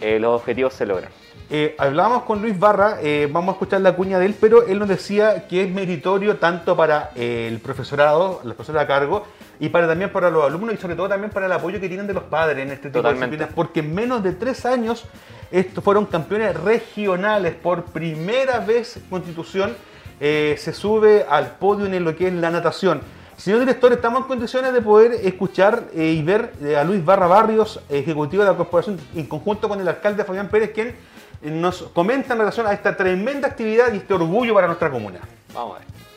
[0.00, 1.10] eh, los objetivos se logran.
[1.78, 2.98] Hablábamos con Luis Barra,
[3.30, 6.76] vamos a escuchar la cuña de él, pero él nos decía que es meritorio tanto
[6.76, 9.24] para el profesorado, la profesora a cargo,
[9.58, 12.06] y para también para los alumnos y sobre todo también para el apoyo que tienen
[12.06, 13.36] de los padres en este tipo Totalmente.
[13.36, 15.04] de disciplinas, porque en menos de tres años
[15.50, 19.74] estos fueron campeones regionales por primera vez Constitución
[20.20, 23.00] eh, se sube al podio en lo que es la natación.
[23.38, 27.26] Señor director, estamos en condiciones de poder escuchar eh, y ver eh, a Luis Barra
[27.26, 30.94] Barrios, ejecutivo de la corporación, en conjunto con el alcalde Fabián Pérez, quien
[31.42, 35.20] nos comenta en relación a esta tremenda actividad y este orgullo para nuestra comuna.
[35.54, 36.09] Vamos a ver.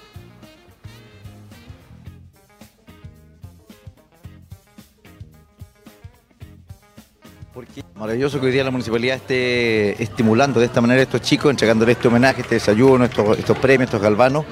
[7.53, 11.51] Porque maravilloso que hoy día la municipalidad esté estimulando de esta manera a estos chicos,
[11.51, 14.45] entregándoles este homenaje, este desayuno, estos, premios, estos galvanos,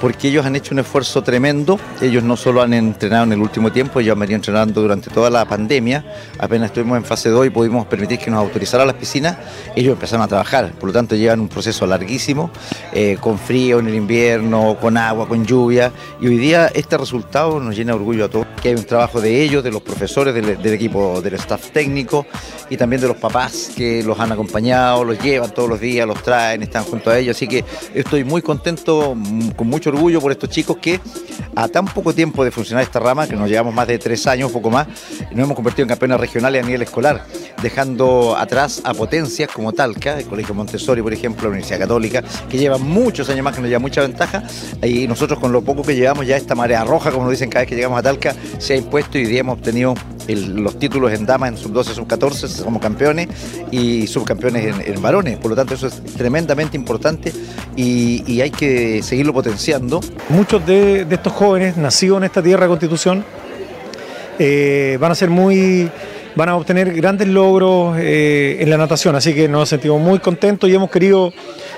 [0.00, 1.80] porque ellos han hecho un esfuerzo tremendo.
[2.00, 5.30] Ellos no solo han entrenado en el último tiempo, ellos han venido entrenando durante toda
[5.30, 6.04] la pandemia.
[6.38, 9.36] Apenas estuvimos en fase 2 y pudimos permitir que nos autorizaran las piscinas,
[9.74, 10.70] ellos empezaron a trabajar.
[10.78, 12.52] Por lo tanto, llevan un proceso larguísimo,
[12.92, 15.90] eh, con frío en el invierno, con agua, con lluvia.
[16.20, 19.20] Y hoy día este resultado nos llena de orgullo a todos, que hay un trabajo
[19.20, 22.24] de ellos, de los profesores, del equipo, del staff técnico
[22.70, 26.22] y también de los papás que los han acompañado, los llevan todos los días, los
[26.22, 27.36] traen, están junto a ellos.
[27.36, 27.64] Así que
[27.94, 31.00] estoy muy contento, mm, con mucho orgullo por estos chicos que
[31.54, 34.50] a tan poco tiempo de funcionar esta rama, que nos llevamos más de tres años,
[34.50, 34.86] poco más,
[35.30, 37.24] nos hemos convertido en campeones regionales a nivel escolar,
[37.62, 42.58] dejando atrás a potencias como Talca, el Colegio Montessori, por ejemplo, la Universidad Católica, que
[42.58, 44.42] lleva muchos años más, que nos lleva mucha ventaja,
[44.82, 47.60] y nosotros con lo poco que llevamos ya esta marea roja, como nos dicen cada
[47.60, 49.94] vez que llegamos a Talca, se ha impuesto y hoy día hemos obtenido
[50.28, 51.94] los títulos en damas en sub-12,
[52.34, 53.28] sub-14, somos campeones
[53.70, 57.32] y subcampeones en, varones, por lo tanto eso es tremendamente importante
[57.76, 60.00] y, hay que seguirlo potenciando.
[60.28, 63.24] Muchos de, de estos jóvenes nacidos en esta tierra de Constitución
[64.38, 65.88] eh, van a ser muy,
[66.34, 70.68] van a obtener grandes logros eh, en la natación, así que nos sentimos muy contentos
[70.68, 71.32] y hemos querido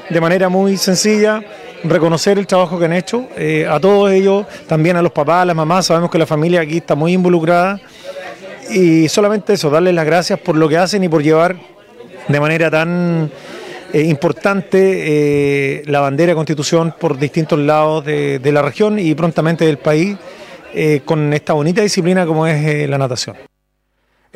[0.09, 1.43] de manera muy sencilla
[1.85, 5.45] reconocer el trabajo que han hecho eh, a todos ellos, también a los papás, a
[5.45, 7.79] las mamás, sabemos que la familia aquí está muy involucrada
[8.71, 11.57] y solamente eso, darles las gracias por lo que hacen y por llevar
[12.29, 13.31] de manera tan
[13.93, 19.15] eh, importante eh, la bandera de Constitución por distintos lados de, de la región y
[19.15, 20.17] prontamente del país
[20.79, 23.37] eh, con esta bonita disciplina como es eh, la natación.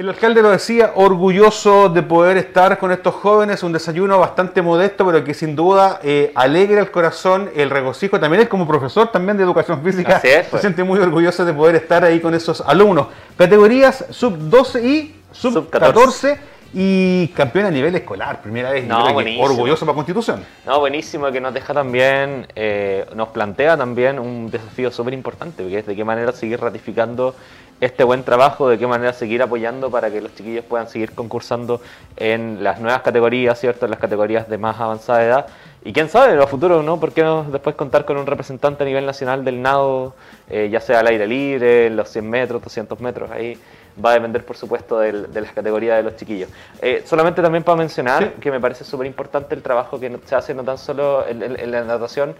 [0.00, 5.04] El alcalde lo decía, orgulloso de poder estar con estos jóvenes, un desayuno bastante modesto,
[5.04, 8.18] pero que sin duda eh, alegra el corazón, el regocijo.
[8.18, 10.62] También él como profesor también de educación física es, se pues.
[10.62, 13.08] siente muy orgulloso de poder estar ahí con esos alumnos.
[13.36, 16.38] Categorías sub-12 y sub-14
[16.72, 18.86] y campeón a nivel escolar, primera vez.
[18.86, 20.46] No, orgulloso para Constitución.
[20.64, 25.78] No, buenísimo que nos deja también, eh, nos plantea también un desafío súper importante, que
[25.80, 27.34] es de qué manera seguir ratificando
[27.80, 31.80] este buen trabajo, de qué manera seguir apoyando para que los chiquillos puedan seguir concursando
[32.16, 33.86] en las nuevas categorías, ¿cierto?
[33.86, 35.46] En las categorías de más avanzada edad.
[35.82, 37.00] Y quién sabe, en el futuro, ¿no?
[37.00, 40.14] ¿Por qué no después contar con un representante a nivel nacional del nado,
[40.50, 43.30] eh, ya sea al aire libre, los 100 metros, 200 metros?
[43.30, 43.58] Ahí
[44.04, 46.50] va a depender, por supuesto, del- de las categorías de los chiquillos.
[46.82, 48.30] Eh, solamente también para mencionar Sí.
[48.42, 51.58] que me parece súper importante el trabajo que se hace no tan solo en, en-
[51.58, 52.34] en la natación,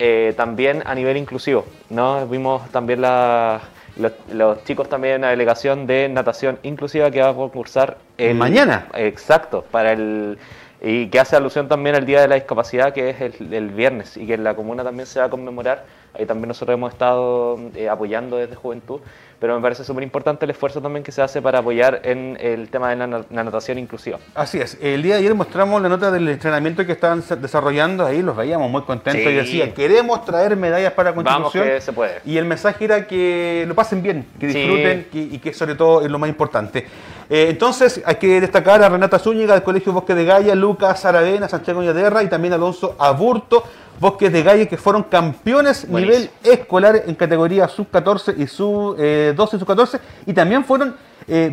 [0.00, 1.64] eh, también a nivel inclusivo.
[1.90, 2.26] ¿no?
[2.26, 3.60] Vimos también la-
[3.96, 8.88] los, los chicos también, la delegación de natación inclusiva que va a concursar el, Mañana.
[8.94, 10.38] Exacto, para el
[10.82, 14.16] y que hace alusión también al Día de la Discapacidad, que es el, el viernes,
[14.16, 15.84] y que en la comuna también se va a conmemorar.
[16.14, 19.00] Ahí también nosotros hemos estado eh, apoyando desde Juventud,
[19.40, 22.68] pero me parece súper importante el esfuerzo también que se hace para apoyar en el
[22.68, 24.18] tema de la, na- la natación inclusiva.
[24.34, 24.76] Así es.
[24.82, 28.36] El día de ayer mostramos la nota del entrenamiento que estaban sa- desarrollando ahí, los
[28.36, 29.28] veíamos muy contentos Sí.
[29.30, 31.64] y decía, queremos traer medallas para Vamos Constitución.
[31.74, 32.20] que se puede.
[32.26, 34.58] Y el mensaje era que lo pasen bien, que Sí.
[34.58, 36.86] disfruten que- y que sobre todo es lo más importante.
[37.32, 41.48] Eh, entonces hay que destacar a Renata Zúñiga del Colegio Bosque de Gaya, Lucas Aravena,
[41.48, 43.62] Santiago Ñaterra y también Alonso Aburto,
[44.00, 46.18] Bosques de Gaya, que fueron campeones Buenísimo.
[46.18, 50.96] nivel escolar en categoría sub-14 y sub-12 y sub-14 y también fueron
[51.28, 51.50] eh,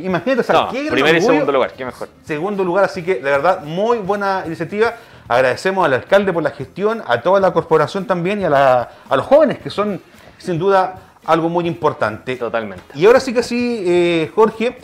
[0.00, 2.08] Imagínate, o sea, No, qué gran primer y segundo lugar, qué mejor.
[2.24, 4.94] segundo lugar, así que de verdad muy buena iniciativa.
[5.28, 9.16] Agradecemos al alcalde por la gestión, a toda la corporación también y a, la- a
[9.16, 10.00] los jóvenes que son
[10.38, 10.94] sin duda
[11.24, 12.36] algo muy importante.
[12.36, 12.84] Totalmente.
[12.94, 14.78] Y ahora sí que sí, eh, Jorge,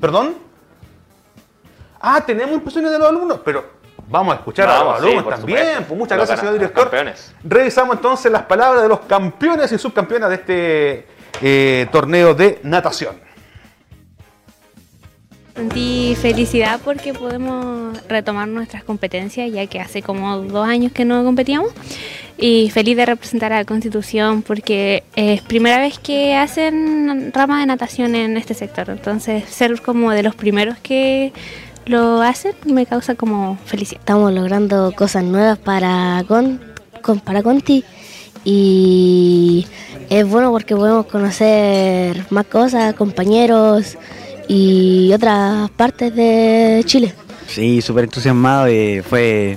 [0.00, 0.34] perdón.
[2.00, 3.64] Ah, tenemos impresiones de los alumnos, pero
[4.08, 5.84] vamos a escuchar a los alumnos también.
[5.86, 6.84] Pues muchas Los gracias, señor director.
[6.84, 7.34] campeones.
[7.42, 11.06] Revisamos entonces las palabras de los campeones y subcampeonas de este
[11.40, 13.16] eh, torneo de natación.
[15.54, 21.22] Sentí felicidad porque podemos retomar nuestras competencias, ya que hace como dos años que no
[21.22, 21.70] competíamos.
[22.36, 27.66] Y feliz de representar a la Constitución porque es primera vez que hacen rama de
[27.66, 28.90] natación en este sector.
[28.90, 31.32] Entonces, ser como de los primeros que
[31.86, 34.00] lo hacen me causa como felicidad.
[34.00, 36.60] Estamos logrando cosas nuevas para, con,
[37.02, 37.84] con- para Conti
[38.44, 39.66] y
[40.10, 43.96] es bueno porque podemos conocer más cosas, compañeros
[44.48, 47.14] y otras partes de Chile.
[47.46, 48.66] Sí, súper entusiasmado.
[48.66, 49.56] eh, fue.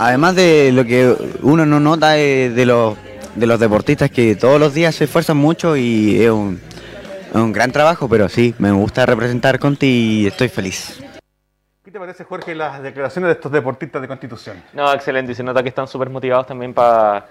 [0.00, 2.96] Además de lo que uno no nota de, los,
[3.34, 6.60] de los deportistas que todos los días se esfuerzan mucho y es un,
[7.30, 9.86] es un gran trabajo, pero sí, me gusta representar Conti
[10.22, 11.02] y estoy feliz.
[11.84, 14.62] ¿Qué te parece, Jorge, las declaraciones de estos deportistas de Constitución?
[14.72, 15.32] No, excelente.
[15.32, 17.26] Y se nota que están súper motivados también para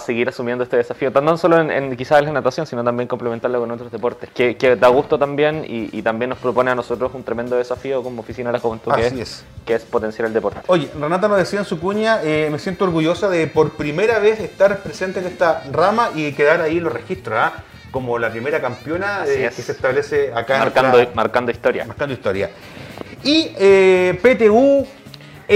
[0.00, 1.10] seguir asumiendo este desafío.
[1.10, 4.30] No solo en, en quizás en la natación, sino también complementarlo con otros deportes.
[4.30, 8.02] Que, que da gusto también y, y también nos propone a nosotros un tremendo desafío
[8.02, 9.44] como Oficina de la Juventud, que es, es.
[9.64, 10.60] que es potenciar el deporte.
[10.66, 14.40] Oye, Renata nos decía en su cuña, eh, me siento orgullosa de por primera vez
[14.40, 17.52] estar presente en esta rama y quedar ahí en los registros, ¿ah?
[17.92, 19.54] como la primera campeona eh, es.
[19.54, 21.84] que se establece acá en Marcando, nuestra- marcando historia.
[21.84, 22.50] marcando historia.
[23.22, 24.86] Y eh, PTU,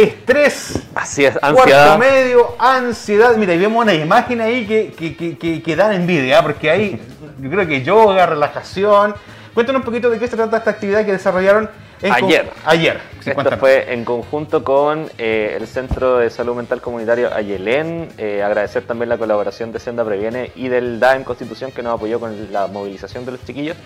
[0.02, 3.36] estrés, Así es, cuarto medio, ansiedad.
[3.36, 6.42] Mira, y vemos una imagen ahí que, que, que, que- que dan envidia, ¿ah?
[6.42, 7.00] porque hay,
[7.40, 9.14] yo creo que yoga, relajación,
[9.54, 11.70] Cuéntanos un poquito de qué se trata esta actividad que desarrollaron
[12.10, 12.50] Ayer.
[12.66, 13.00] Ayer.
[13.20, 13.58] Sí, Esto cuéntanos.
[13.58, 18.10] fue en conjunto con eh, el Centro de Salud Mental Comunitario Ayelén.
[18.18, 22.20] Eh, agradecer también la colaboración de Senda Previene y del DAEM Constitución que nos apoyó
[22.20, 23.78] con la movilización de los chiquillos.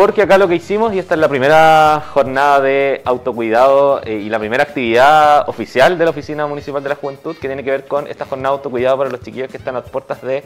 [0.00, 4.30] Porque acá lo que hicimos, y esta es la primera jornada de autocuidado eh, y
[4.30, 7.86] la primera actividad oficial de la Oficina Municipal de la Juventud, que tiene que ver
[7.86, 10.42] con esta jornada de autocuidado para los chiquillos que están a puertas de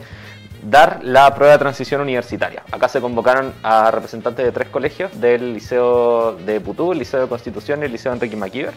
[0.61, 2.63] dar la prueba de transición universitaria.
[2.69, 7.29] Acá se convocaron a representantes de tres colegios, del Liceo de Putú, el Liceo de
[7.29, 8.73] Constitución y el Liceo Enrique Maquiver.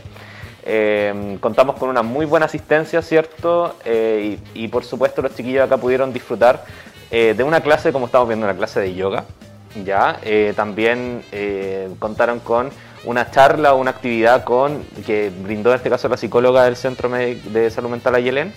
[0.62, 3.74] Eh, contamos con una muy buena asistencia, ¿cierto?
[3.84, 6.64] Eh, y, y, por supuesto los chiquillos acá pudieron disfrutar
[7.10, 9.24] de una clase, como estamos viendo, una clase de yoga.
[9.84, 10.18] ¿Ya?
[10.22, 12.70] Eh, también eh, contaron con
[13.04, 17.08] una charla o una actividad con, que brindó en este caso la psicóloga del Centro
[17.08, 18.52] de Salud Mental Ayelén.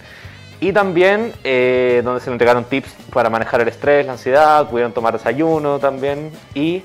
[0.59, 4.93] Y también eh, donde se le entregaron tips para manejar el estrés, la ansiedad, pudieron
[4.93, 6.31] tomar desayuno también.
[6.53, 6.83] Y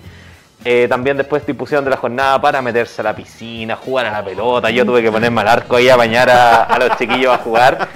[0.69, 4.25] eh, también después dispusieron de la jornada para meterse a la piscina, jugar a la
[4.25, 4.69] pelota.
[4.69, 7.89] Yo tuve que ponerme al arco ahí a bañar a, a los chiquillos a jugar.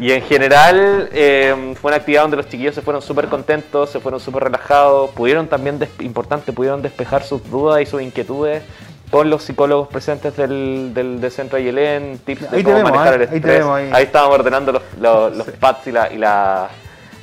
[0.00, 4.00] Y en general eh, fue una actividad donde los chiquillos se fueron súper contentos, se
[4.00, 5.10] fueron súper relajados.
[5.10, 8.64] Pudieron también, importante, pudieron despejar sus dudas y sus inquietudes
[9.08, 13.12] con los psicólogos presentes del, del, del centro Ayelén, tips de Ahí cómo vemos, manejar
[13.12, 13.28] ¿eh?
[13.30, 13.64] el estrés.
[13.64, 13.90] ahí.
[13.92, 16.68] Ahí estábamos ordenando los, los, los pads y, la, y, la,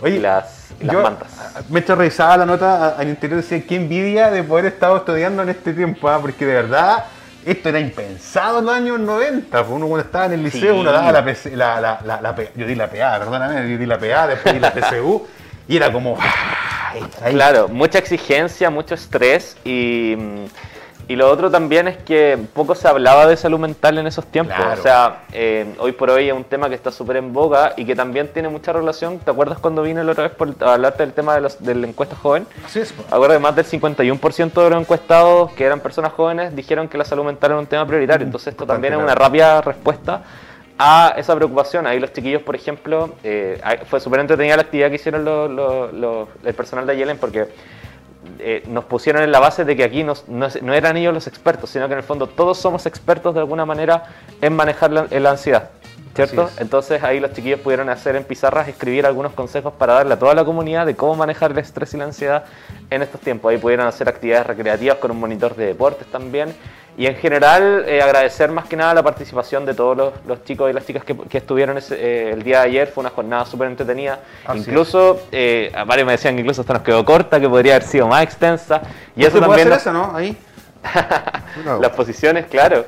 [0.01, 1.27] Oye, y las, las Yo, mantas.
[1.69, 5.49] Me he hecho la nota al interior decía qué envidia de poder estar estudiando en
[5.49, 6.19] este tiempo, ¿ah?
[6.21, 7.05] porque de verdad
[7.45, 9.49] esto era impensado en los años 90.
[9.57, 10.79] pues Uno cuando estaba en el liceo, Sí.
[10.79, 13.77] uno daba la, PC la, la, la, la P- yo di la PA, perdóname, yo
[13.77, 15.27] di la PA, después di la PCU
[15.67, 16.93] y era como ¡ah!
[17.23, 17.33] ahí.
[17.33, 20.45] Claro, mucha exigencia, mucho estrés y, mm,
[21.07, 24.55] y lo otro también es que poco se hablaba de salud mental en esos tiempos.
[24.55, 24.79] Claro.
[24.79, 27.85] O sea, eh, hoy por hoy es un tema que está súper en boga y
[27.85, 29.19] que también tiene mucha relación.
[29.19, 31.75] ¿Te acuerdas cuando vine la otra vez por, a hablarte del tema de, los, de
[31.75, 32.47] la encuesta joven?
[32.65, 32.93] Así es.
[33.11, 37.23] Ahora más del 51% de los encuestados que eran personas jóvenes dijeron que la salud
[37.25, 38.25] mental era un tema prioritario.
[38.25, 39.11] Entonces esto también es claro.
[39.11, 40.23] una rápida respuesta
[40.79, 41.85] a esa preocupación.
[41.85, 45.93] Ahí los chiquillos, por ejemplo, eh, fue súper entretenida la actividad que hicieron los- los-
[45.93, 47.47] los- el personal de Yellen porque
[48.39, 51.27] eh, nos pusieron en la base de que aquí nos- no, no eran ellos los
[51.27, 54.03] expertos, sino que en el fondo todos somos expertos de alguna manera
[54.41, 55.69] en manejar la, la ansiedad.
[56.15, 56.43] ¿Cierto?
[56.59, 60.35] Entonces ahí los chiquillos pudieron hacer en pizarras, escribir algunos consejos para darle a toda
[60.35, 62.43] la comunidad de cómo manejar el estrés y la ansiedad
[62.91, 63.49] en estos tiempos.
[63.49, 66.53] Ahí pudieron hacer actividades recreativas con un monitor de deportes también.
[66.97, 70.69] Y en general eh, agradecer más que nada la participación de todos los, los chicos
[70.69, 72.87] y las chicas que, que estuvieron ese- eh, el día de ayer.
[72.87, 74.19] Fue una jornada súper entretenida.
[74.45, 77.87] Así incluso, eh, varios me decían que incluso hasta nos quedó corta, que podría haber
[77.87, 78.81] sido más extensa.
[79.15, 80.15] Y ¿No eso se puede también hacer nos- eso, no?
[80.17, 80.37] Ahí.
[81.81, 82.85] las posiciones, claro.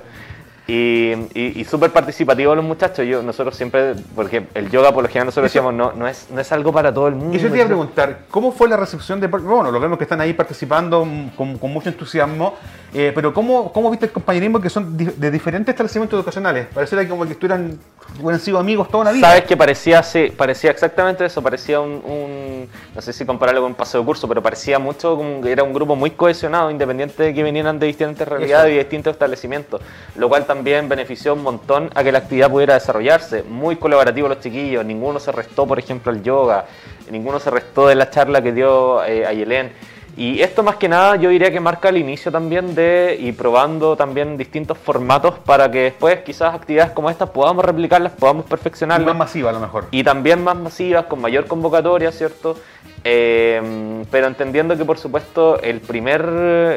[0.68, 3.06] Y, y, y súper participativo los muchachos.
[3.06, 6.28] Yo, nosotros siempre, porque el yoga por lo general nosotros Eso- decíamos, no, no, es,
[6.32, 7.38] no es algo para todo el mundo.
[7.38, 9.28] Eso te iba a preguntar, ¿cómo fue la recepción de...
[9.28, 12.56] Bueno, lo vemos que están ahí participando mm, con, con mucho entusiasmo,
[12.96, 16.66] eh, pero ¿cómo, ¿cómo viste el compañerismo que son de diferentes establecimientos educacionales?
[16.74, 17.78] Pareciera como que estuvieran,
[18.20, 19.28] hubieran sido amigos toda una vida.
[19.28, 23.72] Sabes que parecía, sí, parecía exactamente eso, parecía un, un- no sé si compararlo con
[23.72, 27.22] un paseo de curso, pero parecía mucho como que era un grupo muy cohesionado, independiente
[27.22, 29.80] de que vinieran de distintas realidades y de distintos establecimientos,
[30.16, 33.44] lo cual también benefició un montón a que la actividad pudiera desarrollarse.
[33.44, 36.66] Muy colaborativos los chiquillos, ninguno se restó, por ejemplo, al yoga,
[37.12, 39.72] ninguno se restó de la charla que dio eh, Ayelén.
[40.18, 43.98] Y esto más que nada yo diría que marca el inicio también de y probando
[43.98, 49.08] también distintos formatos para que después quizás actividades como estas podamos replicarlas, podamos Y perfeccionarlas.
[49.08, 49.88] más masiva a lo mejor.
[49.92, 52.56] Y también más masivas, con mayor convocatoria, ¿cierto?
[53.04, 56.24] Eh, pero entendiendo que, por supuesto, el primer,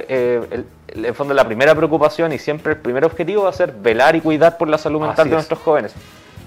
[0.08, 3.52] eh, el, el- en fondo, la primera preocupación y siempre el primer objetivo va a
[3.52, 5.38] ser velar y cuidar por la salud mental Así de es.
[5.38, 5.94] nuestros jóvenes.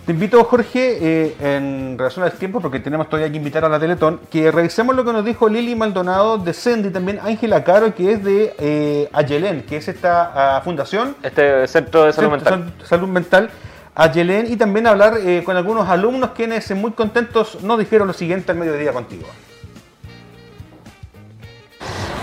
[0.05, 3.79] Te invito, Jorge, eh, en relación al tiempo, porque tenemos todavía que invitar a la
[3.79, 7.93] Teletón, que revisemos lo que nos dijo Lili Maldonado de Sendy y también Ángela Caro,
[7.93, 12.51] que es de eh, Ayelén, que es esta ah, fundación Este centro de salud Centro
[12.57, 12.73] mental.
[12.79, 13.49] Sal- Salud Mental
[13.93, 18.13] Ayelén y también hablar eh, con algunos alumnos quienes eh, muy contentos nos dijeron lo
[18.13, 19.27] siguiente al mediodía contigo.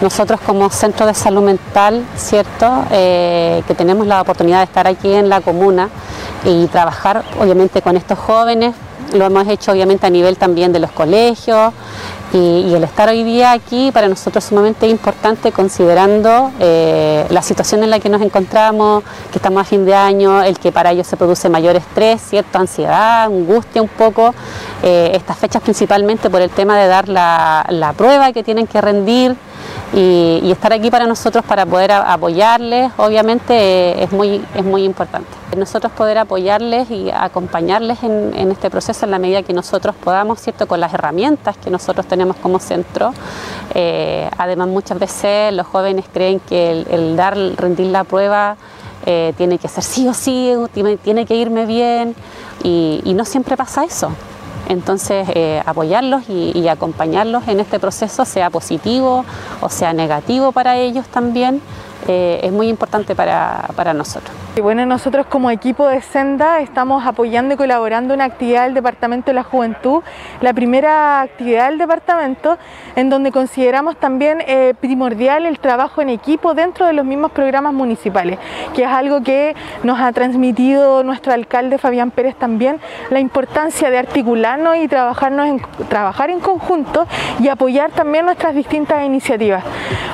[0.00, 2.84] Nosotros como Centro de Salud Mental, ¿cierto?
[2.92, 5.88] Eh, que tenemos la oportunidad de estar aquí en la comuna
[6.44, 8.74] y trabajar obviamente con estos jóvenes,
[9.12, 11.72] lo hemos hecho obviamente a nivel también de los colegios
[12.32, 17.82] y, el estar hoy día aquí para nosotros es sumamente importante considerando eh, la situación
[17.82, 21.06] en la que nos encontramos, que estamos a fin de año, el que para ellos
[21.06, 24.34] se produce mayor estrés, cierta ansiedad, angustia un poco,
[24.82, 28.80] eh, estas fechas principalmente por el tema de dar la, la prueba que tienen que
[28.80, 29.34] rendir
[29.94, 35.28] y, estar aquí para nosotros para poder apoyarles, obviamente eh, es, muy, es muy importante.
[35.56, 40.66] Nosotros poder apoyarles y acompañarles en, este proceso en la medida que nosotros podamos, ¿cierto?
[40.66, 43.12] con las herramientas que nosotros tenemos como centro.
[43.74, 48.56] Eh, además, muchas veces los jóvenes creen que el, dar, rendir la prueba
[49.06, 50.52] eh, tiene que ser sí o sí,
[51.02, 52.14] tiene, que irme bien
[52.62, 54.10] y no siempre pasa eso.
[54.68, 59.24] Entonces, eh, apoyarlos y, y acompañarlos en este proceso, sea positivo
[59.60, 61.60] o sea negativo para ellos también,
[62.06, 64.34] eh, es muy importante para, para nosotros.
[64.56, 69.26] Y bueno, nosotros como equipo de Senda estamos apoyando y colaborando una actividad del Departamento
[69.26, 70.02] de la Juventud,
[70.40, 72.58] la primera actividad del departamento,
[72.96, 77.72] en donde consideramos también eh, primordial el trabajo en equipo dentro de los mismos programas
[77.72, 78.38] municipales,
[78.74, 82.80] que es algo que nos ha transmitido nuestro alcalde Fabián Pérez también,
[83.10, 87.06] la importancia de articularnos y trabajarnos en, trabajar en conjunto
[87.40, 89.62] y apoyar también nuestras distintas iniciativas.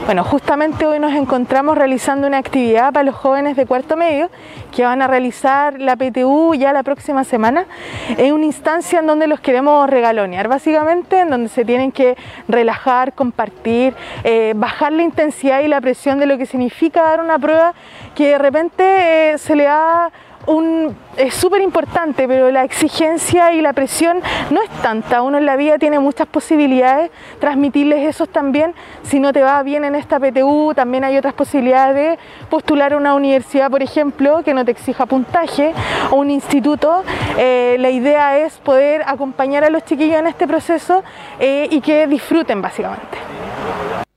[0.06, 4.30] Bueno, justamente hoy nos encontramos realizando una actividad para los jóvenes de cuarto medio
[4.74, 7.66] que van a realizar la PTU ya la próxima semana.
[8.16, 12.16] Es una instancia en donde los queremos regalonear, básicamente, en donde se tienen que
[12.48, 13.94] relajar, compartir,
[14.24, 17.74] eh, bajar la intensidad y la presión de lo que significa dar una prueba
[18.14, 20.10] que de repente eh, se le da
[20.46, 24.20] un, es súper importante, pero la exigencia y la presión
[24.50, 25.22] no es tanta.
[25.22, 28.74] Uno en la vida tiene muchas posibilidades, transmitirles eso también.
[29.02, 32.18] Si no te va bien en esta PTU, también hay otras posibilidades de
[32.50, 35.72] postular a una universidad, por ejemplo, que no te exija puntaje,
[36.10, 37.04] o un instituto.
[37.38, 41.02] Eh, la idea es poder acompañar a los chiquillos en este proceso
[41.38, 43.18] eh, y que disfruten, básicamente.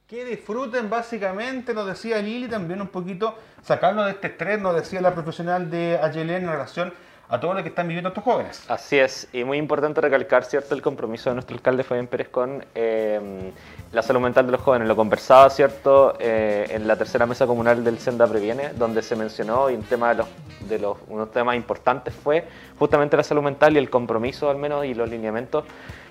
[0.07, 5.01] Que disfruten básicamente, nos decía Lili también un poquito, sacarlo de este estrés, nos decía
[5.01, 6.93] la profesional de Ayelen en relación
[7.29, 8.63] a todo lo que están viviendo estos jóvenes.
[8.69, 12.63] Así es, y muy importante recalcar cierto el compromiso de nuestro alcalde Fabián Pérez con
[12.73, 13.51] eh,
[13.91, 14.87] la salud mental de los jóvenes.
[14.87, 19.69] Lo conversaba cierto eh, en la tercera mesa comunal del Senda Previene, donde se mencionó
[19.69, 20.27] y un tema de los,
[20.69, 22.47] de los unos temas importantes fue
[22.79, 25.65] justamente la salud mental y el compromiso al menos y los lineamientos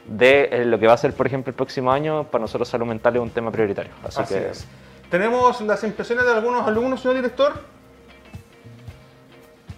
[0.07, 2.25] de eh, lo que va a ser, por ejemplo, el próximo año.
[2.25, 3.93] Para nosotros salud mental es un tema prioritario.
[4.05, 4.67] Así, Así que es.
[5.11, 7.76] Tenemos las impresiones de algunos alumnos, señor director.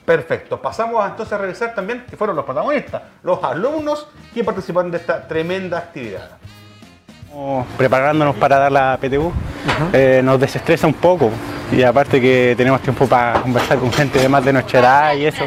[0.09, 0.59] Perfecto.
[0.59, 4.97] Pasamos a, entonces a revisar también que fueron los protagonistas, los alumnos que participaron de
[4.97, 6.31] esta tremenda actividad.
[7.27, 9.31] Estamos preparándonos para dar la PTU,
[9.93, 11.31] eh, nos desestresa un poco
[11.71, 15.27] y aparte que tenemos tiempo para conversar con gente de más de nuestra edad y
[15.27, 15.45] eso,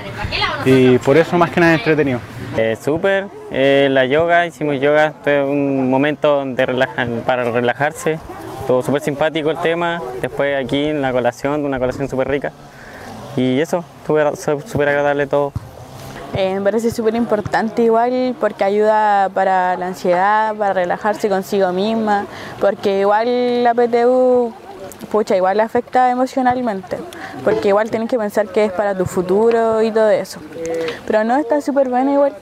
[0.64, 2.20] y por eso más que nada entretenido.
[2.56, 8.20] Eh, Súper, eh, la yoga, hicimos yoga, fue un momento de relaja- para relajarse,
[8.68, 12.52] todo súper simpático el tema, después aquí en la colación, una colación súper rica
[13.36, 15.54] y eso, súper agradable todo.
[16.34, 22.26] Eh, me parece súper importante igual porque ayuda para la ansiedad, para relajarse consigo misma,
[22.62, 24.54] porque igual la PTU,
[25.12, 26.98] pucha, igual le afecta emocionalmente,
[27.44, 30.40] porque igual tienes que pensar que es para tu futuro y todo eso.
[31.06, 32.34] Pero no, está súper bueno igual.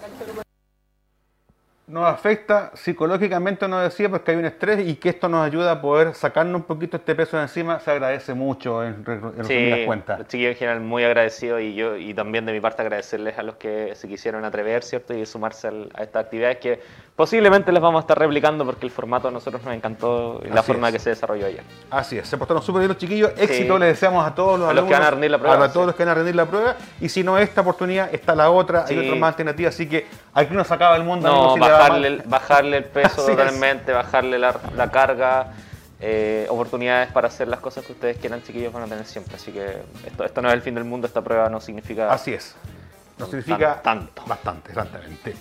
[1.90, 5.82] Nos afecta psicológicamente, nos decía, porque hay un estrés y que esto nos ayuda a
[5.82, 7.80] poder sacarnos un poquito este peso de encima.
[7.80, 9.04] Se agradece mucho en,
[9.44, 10.20] Sí, cuentas.
[10.20, 13.42] los chiquillos en general muy agradecidos y yo y también de mi parte agradecerles a
[13.44, 15.16] los que se quisieron atrever, ¿cierto?
[15.16, 16.80] Y sumarse al- a estas actividades que
[17.16, 20.60] posiblemente les vamos a estar replicando porque el formato a nosotros nos encantó y la
[20.60, 20.94] Así forma es.
[20.94, 21.64] que se desarrolló ayer.
[21.90, 23.32] Así es, se portaron súper bien los chiquillos.
[23.36, 23.44] Sí.
[23.46, 25.68] Éxito les deseamos a todos los A los que van a rendir la prueba, A
[25.68, 25.74] sí.
[25.74, 26.76] todos los que van a rendir la prueba.
[27.02, 28.86] Y si no esta oportunidad, está la otra.
[28.86, 28.94] Sí.
[28.94, 29.70] Hay otra más alternativa.
[29.70, 31.28] Así que aquí no se acaba el mundo.
[31.28, 32.19] No, amigos, si le va bajarle, mal.
[32.21, 33.38] el- bajarle el peso Así es.
[33.38, 35.53] totalmente, bajarle la, la carga,
[36.01, 39.36] eh, oportunidades para hacer las cosas que ustedes quieran, chiquillos, van a tener siempre.
[39.36, 42.11] Así que esto, esto no es el fin del mundo, esta prueba no significa...
[42.11, 42.55] Así es.
[43.17, 44.21] No significa tanto.
[44.25, 45.36] Bastante, exactamente.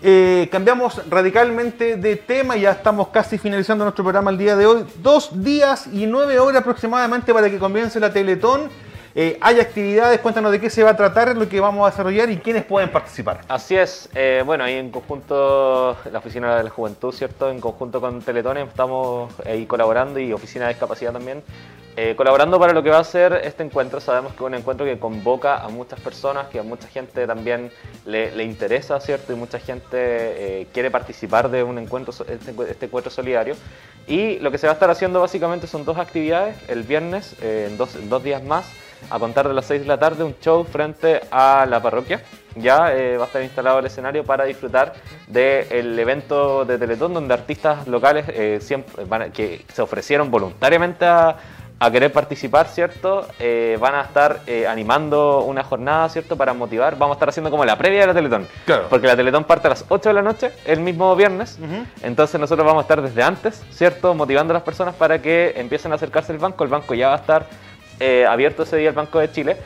[0.00, 4.86] Eh, cambiamos radicalmente de tema, ya estamos casi finalizando nuestro programa el día de hoy.
[5.02, 8.70] Dos días y nueve horas aproximadamente para que comience la Teletón.
[9.20, 12.30] Eh, hay actividades, cuéntanos de qué se va a tratar, lo que vamos a desarrollar
[12.30, 13.40] y quiénes pueden participar.
[13.48, 17.50] Así es, eh, bueno, ahí en conjunto, la Oficina de la Juventud, ¿cierto?
[17.50, 21.42] En conjunto con Teletón estamos ahí colaborando y Oficina de Discapacidad también,
[21.96, 23.98] eh, colaborando para lo que va a ser este encuentro.
[23.98, 27.72] Sabemos que es un encuentro que convoca a muchas personas, que a mucha gente también
[28.06, 29.32] le, interesa, ¿cierto?
[29.32, 33.56] Y mucha gente eh, quiere participar de un encuentro, este, este encuentro solidario.
[34.06, 36.56] Y lo que se va a estar haciendo básicamente son dos actividades.
[36.68, 38.64] El viernes, eh, en, dos, en dos días más,
[39.10, 42.22] a contar de las 6 de la tarde, un show frente a la parroquia.
[42.56, 44.94] Ya eh, va a estar instalado el escenario para disfrutar
[45.26, 51.04] del evento de Teletón, donde artistas locales eh, siempre van a- que se ofrecieron voluntariamente
[51.06, 51.36] a,
[51.80, 53.28] a querer participar, ¿cierto?
[53.38, 56.36] Eh, van a estar eh, animando una jornada, ¿cierto?
[56.36, 56.98] Para motivar.
[56.98, 58.48] Vamos a estar haciendo como la previa de la Teletón.
[58.66, 58.86] Claro.
[58.90, 61.58] Porque la Teletón parte a las 8 de la noche, el mismo viernes.
[62.02, 64.14] Entonces nosotros vamos a estar desde antes, ¿cierto?
[64.14, 66.64] Motivando a las personas para que empiecen a acercarse al banco.
[66.64, 67.46] El banco ya va a estar
[68.00, 69.56] eh, abierto ese día, el Banco de Chile.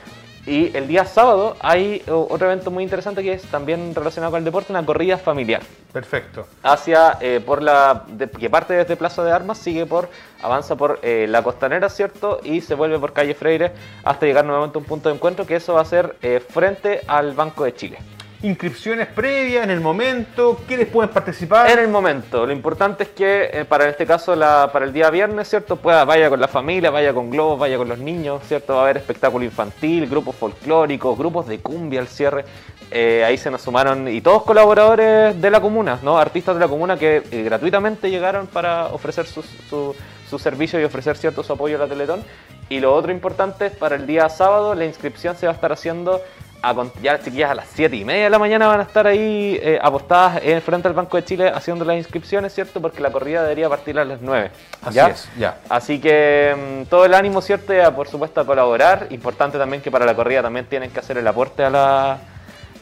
[0.45, 4.39] Y el día sábado hay o- otro evento muy interesante que es también relacionado con
[4.39, 5.63] el deporte, una corrida familiar
[5.93, 6.49] Perfecto.
[6.65, 10.09] hacia eh, por la de- que parte desde Plaza de Armas sigue por
[10.43, 13.71] avanza por eh, la Costanera cierto y se vuelve por calle Freire
[14.03, 17.03] hasta llegar nuevamente a un punto de encuentro que eso va a ser eh, frente
[17.07, 17.99] al Banco de Chile
[18.43, 20.61] Inscripciones previas en el momento.
[20.67, 21.71] ¿Quiénes pueden participar?
[21.71, 25.11] en el momento lo importante es que eh, para este caso la, para el día
[25.11, 28.75] viernes cierto pueda vaya con la familia vaya con globos vaya con los niños cierto
[28.75, 32.45] va a haber espectáculo infantil grupos folclóricos grupos de cumbia al cierre.
[32.91, 36.69] Eh, ahí se nos sumaron y todos colaboradores de la comuna no artistas de la
[36.69, 39.95] comuna que eh, gratuitamente llegaron para ofrecer sus- su,
[40.39, 42.25] servicio y ofrecer cierto su apoyo a la Teletón
[42.71, 45.73] y lo otro importante es para el día sábado la inscripción se va a estar
[45.73, 46.21] haciendo
[46.63, 49.07] a ya las chiquillas a las 7 y media de la mañana van a estar
[49.07, 52.81] ahí eh, apostadas en frente al Banco de Chile haciendo las inscripciones, ¿cierto?
[52.81, 54.51] Porque la corrida debería partir a las 9.
[54.83, 55.09] Así ¿ya?
[55.09, 55.59] es, ya.
[55.69, 57.73] Así que mm, todo el ánimo, ¿cierto?
[57.85, 59.09] A, por supuesto a colaborar.
[59.11, 62.19] Importante también que para la corrida también tienen que hacer el aporte a la,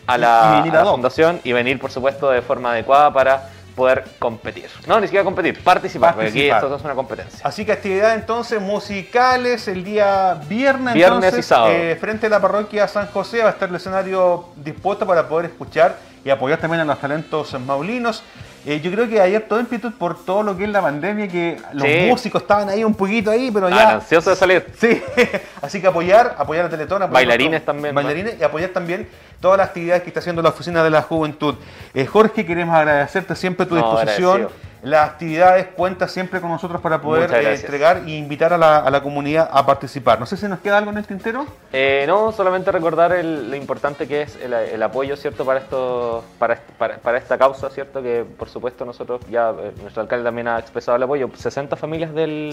[0.07, 4.68] a la, a fundación y venir, por supuesto, de forma adecuada para poder competir.
[4.87, 7.41] No, ni siquiera competir, participar, porque aquí esto es una competencia.
[7.43, 10.95] Así que actividades entonces musicales el día viernes.
[10.95, 11.73] Viernes entonces, y sábado.
[11.75, 15.47] eh, frente a la parroquia San José va a estar el escenario dispuesto para poder
[15.47, 18.23] escuchar y apoyar también a los talentos maulinos.
[18.67, 21.57] Eh, yo creo que ayer todo amplitud por todo lo que es la pandemia, que
[21.73, 22.07] los Sí.
[22.09, 23.91] músicos estaban ahí un poquito ahí, pero Ah, ya.
[23.95, 24.67] ansioso de salir.
[24.79, 25.03] Sí,
[25.63, 29.09] así que apoyar, apoyar a Teletón, apoyar Bailarines a- también, Bailarines y apoyar también
[29.41, 31.55] todas las actividades que está haciendo la Oficina de la Juventud.
[31.95, 34.33] Eh, Jorge, queremos agradecerte siempre tu No, disposición.
[34.43, 34.70] agradecido.
[34.83, 38.91] Las actividades cuenta siempre con nosotros para poder eh, entregar e invitar a la, a
[38.91, 40.18] la comunidad a participar.
[40.18, 41.45] No sé si nos queda algo en el tintero.
[41.72, 45.45] Eh, no, solamente recordar el- lo importante que es el, el apoyo, ¿cierto?
[45.45, 48.03] Para, esto, para, est- para, para esta causa, ¿cierto?
[48.03, 51.28] Que por supuesto nosotros, ya eh, nuestro alcalde también ha expresado el apoyo.
[51.35, 52.51] 60 familias del,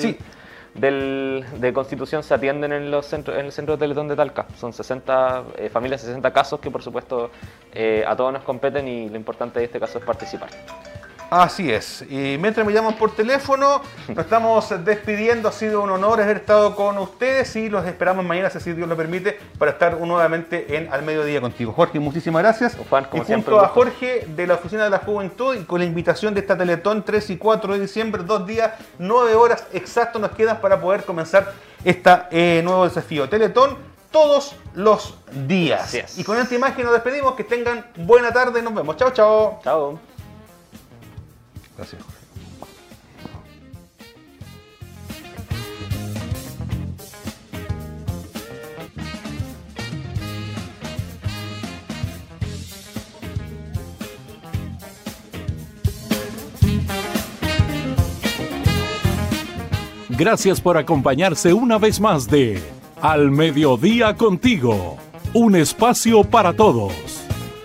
[0.73, 4.45] del, de Constitución se atienden en, los centros, en el centro de Teletón de Talca.
[4.59, 7.31] Son 60 eh, familias, 60 casos que por supuesto
[7.73, 10.49] eh, a todos nos competen y lo importante de este caso es participar.
[11.29, 12.03] Así es.
[12.09, 15.49] Y mientras me llaman por teléfono, nos estamos despidiendo.
[15.49, 18.95] Ha sido un honor haber estado con ustedes y los esperamos mañana, si Dios lo
[18.95, 21.73] permite, para estar nuevamente en Al Mediodía contigo.
[21.73, 22.77] Jorge, muchísimas gracias.
[22.89, 23.67] Juan, y como junto siempre, un a.
[23.67, 27.29] Jorge de la Oficina de la Juventud y con la invitación de esta Teletón 3
[27.31, 31.53] y 4 de diciembre, dos días, nueve horas exactos nos quedan para poder comenzar
[31.83, 33.27] este nuevo desafío.
[33.27, 33.77] Teletón
[34.11, 35.15] todos los
[35.47, 36.17] días.
[36.17, 37.35] Y con esta imagen nos despedimos.
[37.35, 38.61] Que tengan buena tarde.
[38.61, 38.95] Nos vemos.
[38.97, 39.59] Chao, chao.
[39.63, 40.16] Chao.
[41.77, 42.03] Gracias.
[60.61, 62.61] Por acompañarse una vez más de
[63.01, 64.97] Al Mediodía contigo,
[65.33, 67.16] un espacio para todos.